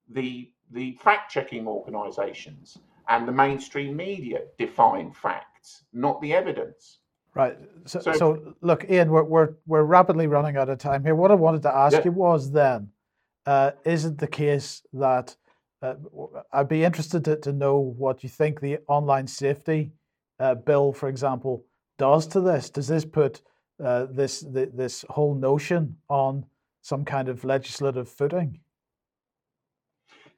[0.09, 2.77] the the fact checking organisations,
[3.07, 6.99] and the mainstream media define facts, not the evidence.
[7.35, 7.57] Right.
[7.85, 11.15] So, so, so look, Iain, we're, we're, we're rapidly running out of time here.
[11.15, 12.05] What I wanted to ask yeah.
[12.05, 12.89] you was then,
[13.45, 15.35] uh, is it the case that
[15.81, 15.95] uh,
[16.51, 19.91] I'd be interested to, to know what you think the online safety
[20.39, 21.65] uh, bill, for example,
[21.97, 22.69] does to this?
[22.69, 23.41] Does this put
[23.83, 26.45] uh, this the, this whole notion on
[26.81, 28.59] some kind of legislative footing?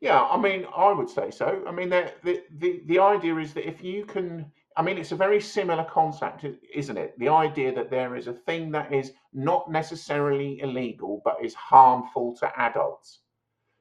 [0.02, 1.64] Yeah, I mean, I would say so.
[1.68, 5.14] I mean, the, the, the, the idea is that if you can, I mean, it's
[5.14, 7.18] a very similar concept, isn't it?
[7.18, 12.36] The idea that there is a thing that is not necessarily illegal, but is harmful
[12.38, 13.22] to adults.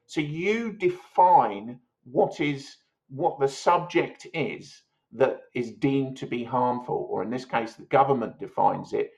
[0.07, 2.77] So you define what is
[3.09, 7.85] what the subject is that is deemed to be harmful, or in this case, the
[7.85, 9.12] government defines it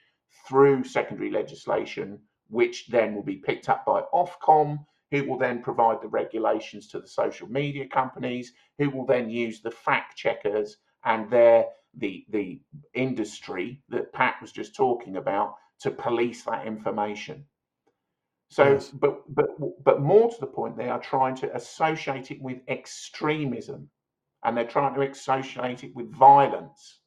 [0.47, 2.19] through secondary legislation,
[2.49, 7.01] which then will be picked up by Ofcom, who will then provide the regulations to
[7.01, 11.67] the social media companies, who will then use the fact checkers and their
[11.99, 12.61] the the
[12.95, 17.45] industry that Pat was just talking about to police that information.
[18.49, 18.91] So, yes.
[18.91, 19.49] but but
[19.83, 23.89] but more to the point, they are trying to associate it with extremism,
[24.45, 27.01] and they're trying to associate it with violence.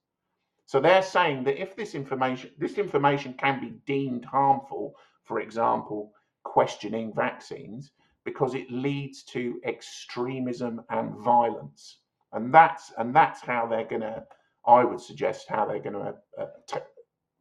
[0.65, 6.13] So they're saying that if this information this information can be deemed harmful, for example,
[6.43, 7.91] questioning vaccines
[8.25, 11.99] because it leads to extremism and violence,
[12.33, 14.23] and that's and that's how they're going to.
[14.67, 16.79] I would suggest how they're going to uh, t-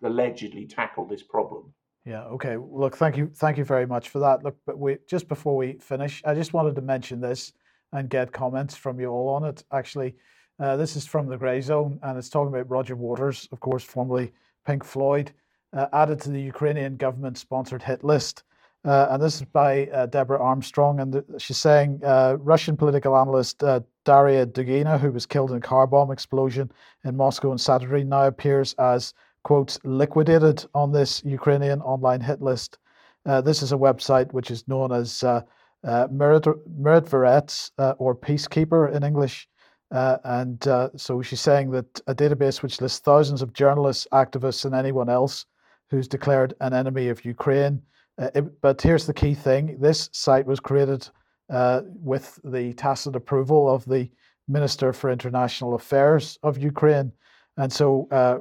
[0.02, 1.74] allegedly tackle this problem.
[2.04, 2.24] Yeah.
[2.24, 2.56] Okay.
[2.56, 4.42] Look, thank you, thank you very much for that.
[4.42, 7.52] Look, but we just before we finish, I just wanted to mention this
[7.92, 9.62] and get comments from you all on it.
[9.72, 10.14] Actually,
[10.58, 14.32] uh, this is from the Grayzone, and it's talking about Roger Waters, of course, formerly
[14.66, 15.32] Pink Floyd,
[15.72, 18.44] uh, added to the Ukrainian government-sponsored hit list
[18.84, 23.62] Uh, and this is by uh, Deborah Armstrong, and she's saying uh, Russian political analyst
[23.64, 26.70] uh, Daria Dugina, who was killed in a car bomb explosion
[27.04, 32.78] in Moscow on Saturday, now appears as quote liquidated on this Ukrainian online hit list.
[33.26, 35.42] Uh, this is a website which is known as uh,
[35.84, 39.48] uh, Merit or Peacekeeper in English.
[39.90, 40.62] and
[40.96, 45.46] so she's saying that a database which lists thousands of journalists, activists, and anyone else
[45.90, 47.82] who's declared an enemy of Ukraine
[48.18, 51.08] uh, it, but here's the key thing this site was created
[51.50, 54.10] uh, with the tacit approval of the
[54.48, 57.12] Minister for International Affairs of Ukraine.
[57.56, 58.38] And so, uh,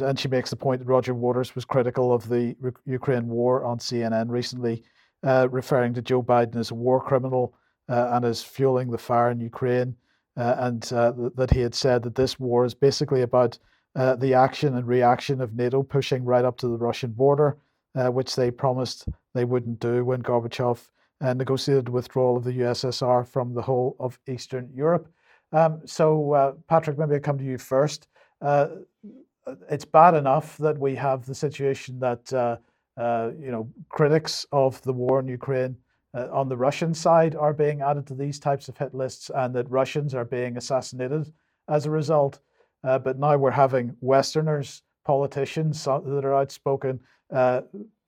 [0.00, 2.54] and she makes the point that Roger Waters was critical of the
[2.86, 4.82] Ukraine war on CNN recently,
[5.22, 7.54] uh, referring to Joe Biden as a war criminal
[7.88, 9.96] uh, and as fueling the fire in Ukraine.
[10.36, 13.58] And that he had said that this war is basically about
[13.94, 17.56] the action and reaction of NATO pushing right up to the Russian border
[17.94, 20.88] uh, which they promised they wouldn't do when Gorbachev
[21.20, 25.08] uh, negotiated withdrawal of the USSR from the whole of Eastern Europe.
[25.52, 28.08] Um, so, uh, Patrick, maybe I come to you first.
[28.42, 28.68] Uh,
[29.70, 32.56] it's bad enough that we have the situation that uh,
[32.96, 35.76] uh, you know critics of the war in Ukraine
[36.14, 39.68] on the Russian side are being added to these types of hit lists, and that
[39.68, 41.32] Russians are being assassinated
[41.68, 42.40] as a result.
[42.82, 47.00] but now we're having Westerners, politicians that are outspoken,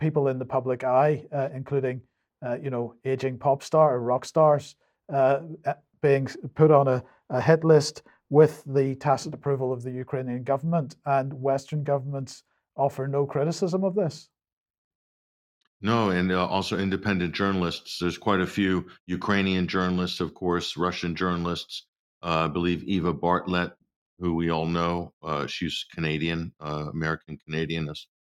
[0.00, 2.00] people in the public eye, uh, including
[2.44, 4.76] uh, you know aging pop star or rock stars,
[6.02, 10.96] being put on a, a hit list with the tacit approval of the Ukrainian government,
[11.06, 12.42] and Western governments
[12.76, 14.28] offer no criticism of this.
[15.80, 17.98] No, and uh, also independent journalists.
[18.00, 21.86] There's quite a few Ukrainian journalists, of course, Russian journalists.
[22.22, 23.72] Uh, I believe Eva Bartlett,
[24.18, 27.88] who we all know, uh, she's Canadian, American Canadian,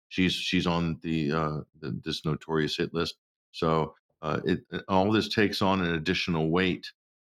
[0.08, 3.16] she's she's on the, uh, the this notorious hit list.
[3.52, 6.90] So uh, it all this takes on an additional weight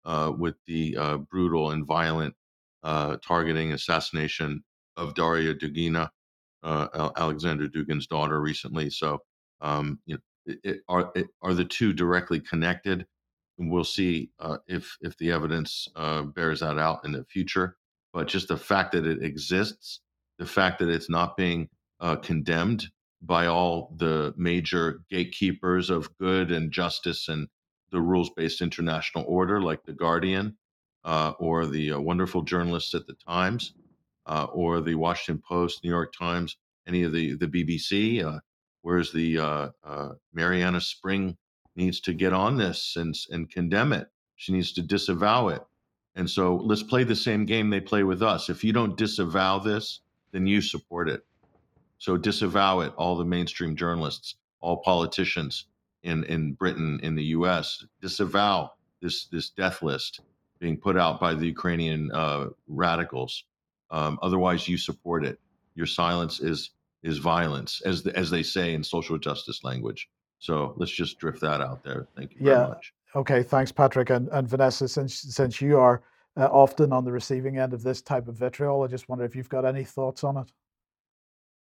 [0.05, 2.35] uh, with the uh, brutal and violent
[2.83, 4.63] uh, targeting assassination
[4.97, 6.09] of Daria Dugina,
[6.63, 8.89] uh, Alexander Dugin's daughter, recently.
[8.89, 9.19] So
[9.61, 13.05] um, you know, it, are are the two directly connected?
[13.57, 14.31] We'll see
[14.67, 15.87] if if the evidence
[16.35, 17.77] bears that out in the future.
[18.13, 20.01] But just the fact that it exists,
[20.37, 21.69] the fact that it's not being
[22.01, 22.87] uh, condemned
[23.21, 27.47] by all the major gatekeepers of good and justice and
[27.91, 30.57] the rules based international order, like The Guardian
[31.03, 33.73] uh, or the uh, wonderful journalists at The Times
[34.25, 38.25] uh, or the Washington Post, New York Times, any of the, the BBC.
[38.25, 38.39] Uh,
[38.81, 39.69] whereas the uh,
[40.33, 41.37] Marianna Spring
[41.75, 44.07] needs to get on this and, and condemn it.
[44.35, 45.61] She needs to disavow it.
[46.15, 48.49] And so let's play the same game they play with us.
[48.49, 51.23] If you don't disavow this, then you support it.
[52.01, 55.67] So disavow it, all the mainstream journalists, all politicians
[56.01, 58.71] in, in Britain, in the US, disavow
[59.03, 60.21] this, this death list
[60.57, 63.43] being put out by the Ukrainian uh, radicals.
[63.91, 65.39] Um, otherwise, you support it.
[65.75, 66.71] Your silence is
[67.03, 70.09] is violence, as the, as they say in social justice language.
[70.39, 72.07] So let's just drift that out there.
[72.15, 72.55] Thank you yeah.
[72.55, 72.93] very much.
[73.15, 74.87] Okay, thanks, Patrick and, and Vanessa.
[74.87, 76.01] Since since you are
[76.35, 79.35] uh, often on the receiving end of this type of vitriol, I just wonder if
[79.35, 80.51] you've got any thoughts on it.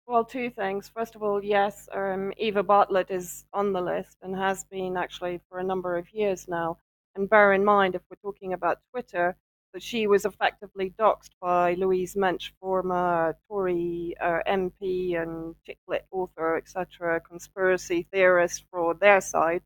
[0.08, 0.88] Well, two things.
[0.88, 5.40] First of all, yes, um, Eva Bartlett is on the list and has been actually
[5.48, 6.78] for a number of years now.
[7.16, 9.36] And bear in mind, if we're talking about Twitter,
[9.74, 16.06] that she was effectively doxxed by Louise Mensch, former Tory uh, MP and chick lit
[16.12, 19.62] author, etc., conspiracy theorist for their side.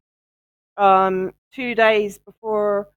[0.79, 2.89] Um, two days before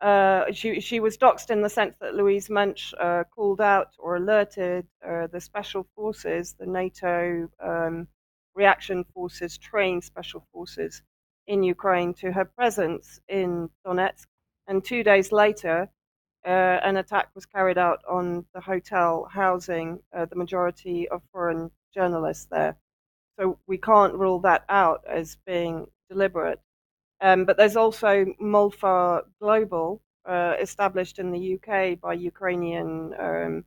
[0.00, 4.16] uh, she she was doxxed in the sense that Louise Mensch uh, called out or
[4.16, 8.06] alerted uh, the special forces, the NATO um,
[8.54, 11.02] reaction forces, trained special forces
[11.48, 14.26] in Ukraine, to her presence in Donetsk.
[14.68, 15.88] And two days later,
[16.46, 21.70] uh, an attack was carried out on the hotel housing uh, the majority of foreign
[21.92, 22.76] journalists there.
[23.38, 26.60] So we can't rule that out as being deliberate.
[27.20, 33.64] Um, but there's also Molfar Global, uh, established in the UK by Ukrainian um,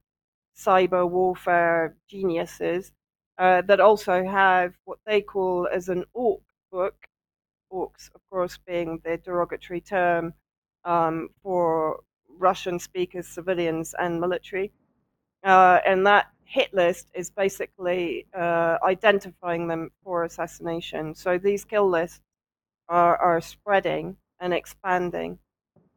[0.56, 2.94] cyber warfare geniuses,
[3.38, 6.42] uh, that also have what they call as an orc
[6.72, 6.96] book,
[7.72, 10.34] orcs, of course, being the derogatory term
[10.86, 12.02] um, for
[12.38, 14.72] Russian speakers, civilians, and military.
[15.44, 21.16] Uh, and that hit list is basically uh, identifying them for assassination.
[21.16, 22.22] So these kill lists
[22.90, 25.38] are, are spreading and expanding.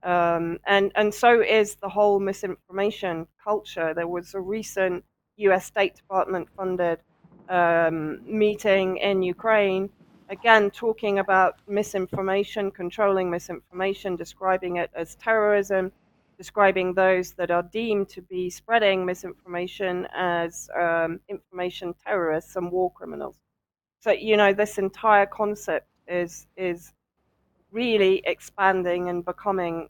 [0.03, 3.95] Um, and, and so is the whole misinformation culture.
[3.95, 5.05] There was a recent
[5.37, 6.99] US State Department funded
[7.49, 9.91] um, meeting in Ukraine
[10.29, 15.93] again, talking about misinformation, controlling misinformation, describing it as terrorism,
[16.39, 22.91] describing those that are deemed to be spreading misinformation as um, information terrorists and war
[22.93, 23.37] criminals.
[24.01, 26.93] So you know this entire concept is is
[27.71, 29.89] really expanding and becoming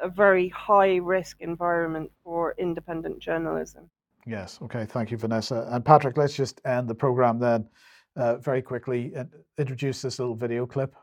[0.00, 3.88] a very high risk environment for independent journalism.
[4.26, 4.58] Yes.
[4.62, 4.84] Okay.
[4.84, 5.68] Thank you, Vanessa.
[5.70, 7.68] And Patrick, let's just end the program then
[8.16, 9.28] uh, very quickly and
[9.58, 10.94] introduce this little video clip.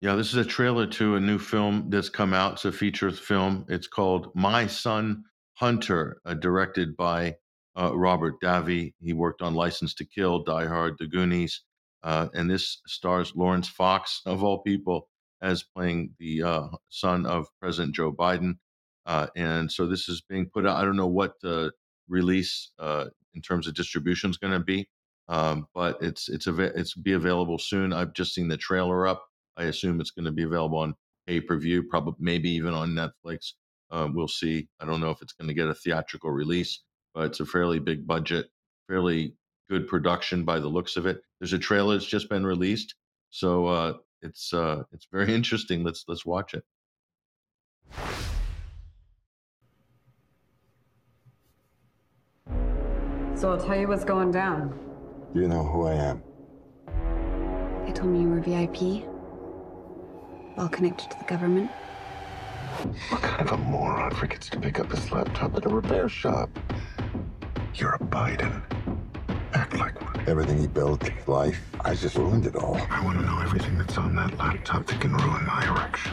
[0.00, 2.54] Yeah, this is a trailer to a new film that's come out.
[2.54, 3.64] It's a feature film.
[3.68, 5.24] It's called My Son
[5.54, 7.34] Hunter, uh, directed by
[7.76, 8.94] uh, Robert Davi.
[9.00, 11.62] He worked on License to Kill, Die Hard, The Goonies,
[12.02, 15.08] uh, and this stars Laurence Fox, of all people,
[15.42, 18.54] as playing the uh, son of President Joe Biden.
[19.06, 20.76] Uh, and so this is being put out.
[20.76, 21.72] I don't know what the
[22.08, 24.88] release uh, in terms of distribution is going to be,
[25.28, 27.92] um, but it's it's av- it's be available soon.
[27.92, 29.24] I've just seen the trailer up.
[29.56, 30.94] I assume it's going to be available on
[31.26, 33.52] pay per view, probably maybe even on Netflix.
[33.90, 34.68] Uh, we'll see.
[34.80, 36.82] I don't know if it's going to get a theatrical release,
[37.14, 38.46] but it's a fairly big budget,
[38.88, 39.34] fairly
[39.70, 41.22] good production by the looks of it.
[41.40, 42.94] There's a trailer that's just been released,
[43.30, 43.92] so uh,
[44.22, 45.84] it's uh, it's very interesting.
[45.84, 46.64] Let's let's watch it.
[53.34, 54.76] So I'll tell you what's going down.
[55.32, 56.22] You know who I am.
[57.86, 59.06] They told me you were VIP.
[60.56, 61.70] Well connected to the government.
[63.10, 66.50] What kind of a moron forgets to pick up his laptop at a repair shop?
[67.74, 68.60] You're a Biden.
[70.28, 70.46] Act like one.
[70.46, 72.76] Everything he built, his life, I just ruined it all.
[72.90, 76.12] I want to know everything that's on that laptop that can ruin my erection.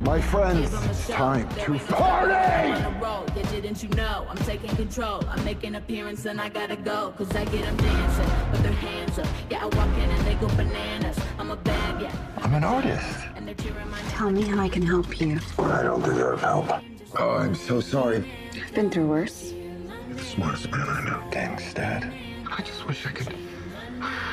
[0.00, 2.32] My friends, it's time to party!
[2.32, 4.26] Yeah, didn't you know?
[4.28, 5.24] I'm taking control.
[5.28, 7.14] I make an appearance and I gotta go.
[7.16, 9.26] Cause I get them dancing with their hands up.
[9.50, 11.18] Yeah, I walk in and they go bananas.
[11.38, 12.14] I'm a bad, yeah.
[12.38, 13.18] I'm an artist.
[13.34, 15.40] And they're cheering my Tell me how I can help you.
[15.58, 16.70] I don't deserve help.
[17.18, 18.30] Oh, I'm so sorry.
[18.54, 19.52] I've been through worse.
[19.52, 21.30] You're the smartest man I know.
[21.30, 22.12] Thanks, Dad.
[22.50, 23.34] I just wish I could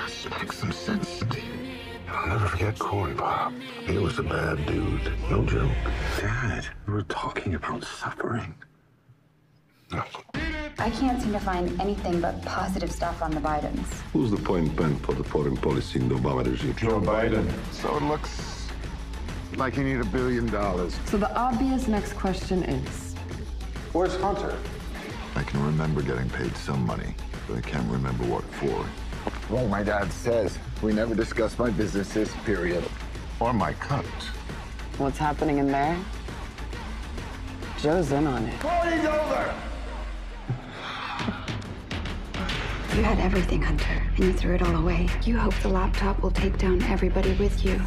[0.07, 1.53] smack some sense into you.
[2.09, 3.53] I'll never forget Corn Pop.
[3.85, 5.11] He was a bad dude.
[5.29, 5.71] No joke.
[6.19, 8.53] Dad, we were talking about suffering.
[9.91, 10.03] No.
[10.79, 13.85] I can't seem to find anything but positive stuff on the Bidens.
[14.11, 16.75] Who's the point man for the foreign policy in the Obama regime?
[16.75, 17.49] Joe Biden.
[17.71, 18.67] So it looks
[19.55, 20.97] like you need a billion dollars.
[21.05, 23.13] So the obvious next question is
[23.91, 24.57] Where's Hunter?
[25.35, 27.15] I can remember getting paid some money,
[27.47, 28.85] but I can't remember what for.
[29.49, 32.83] Well, my dad says we never discuss my businesses, period.
[33.39, 34.05] Or my cut.
[34.97, 35.97] what's happening in there?
[37.79, 38.59] Joe's in on it.
[38.59, 39.53] Party's over!
[42.95, 45.09] You had everything, Hunter, and you threw it all away.
[45.25, 47.81] You hope the laptop will take down everybody with you.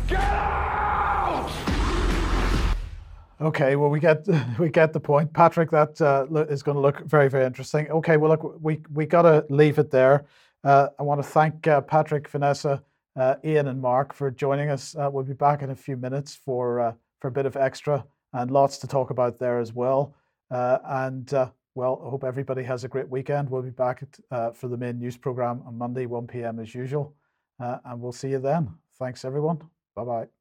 [3.40, 4.26] Okay, well we get
[4.58, 5.70] we get the point, Patrick.
[5.70, 7.88] That uh, is going to look very very interesting.
[7.90, 10.24] Okay, well look, we we got to leave it there.
[10.64, 12.82] Uh, I want to thank uh, Patrick, Vanessa,
[13.14, 14.96] uh, Iain, and Mark for joining us.
[14.96, 18.04] Uh, we'll be back in a few minutes for uh, for a bit of extra
[18.32, 20.14] and lots to talk about there as well.
[20.50, 21.30] and
[21.74, 23.50] well, I hope everybody has a great weekend.
[23.50, 26.58] We'll be back at, for the main news program on Monday, 1 p.m.
[26.58, 27.14] as usual,
[27.58, 28.74] and we'll see you then.
[28.98, 29.58] Thanks everyone.
[29.94, 30.35] Bye bye.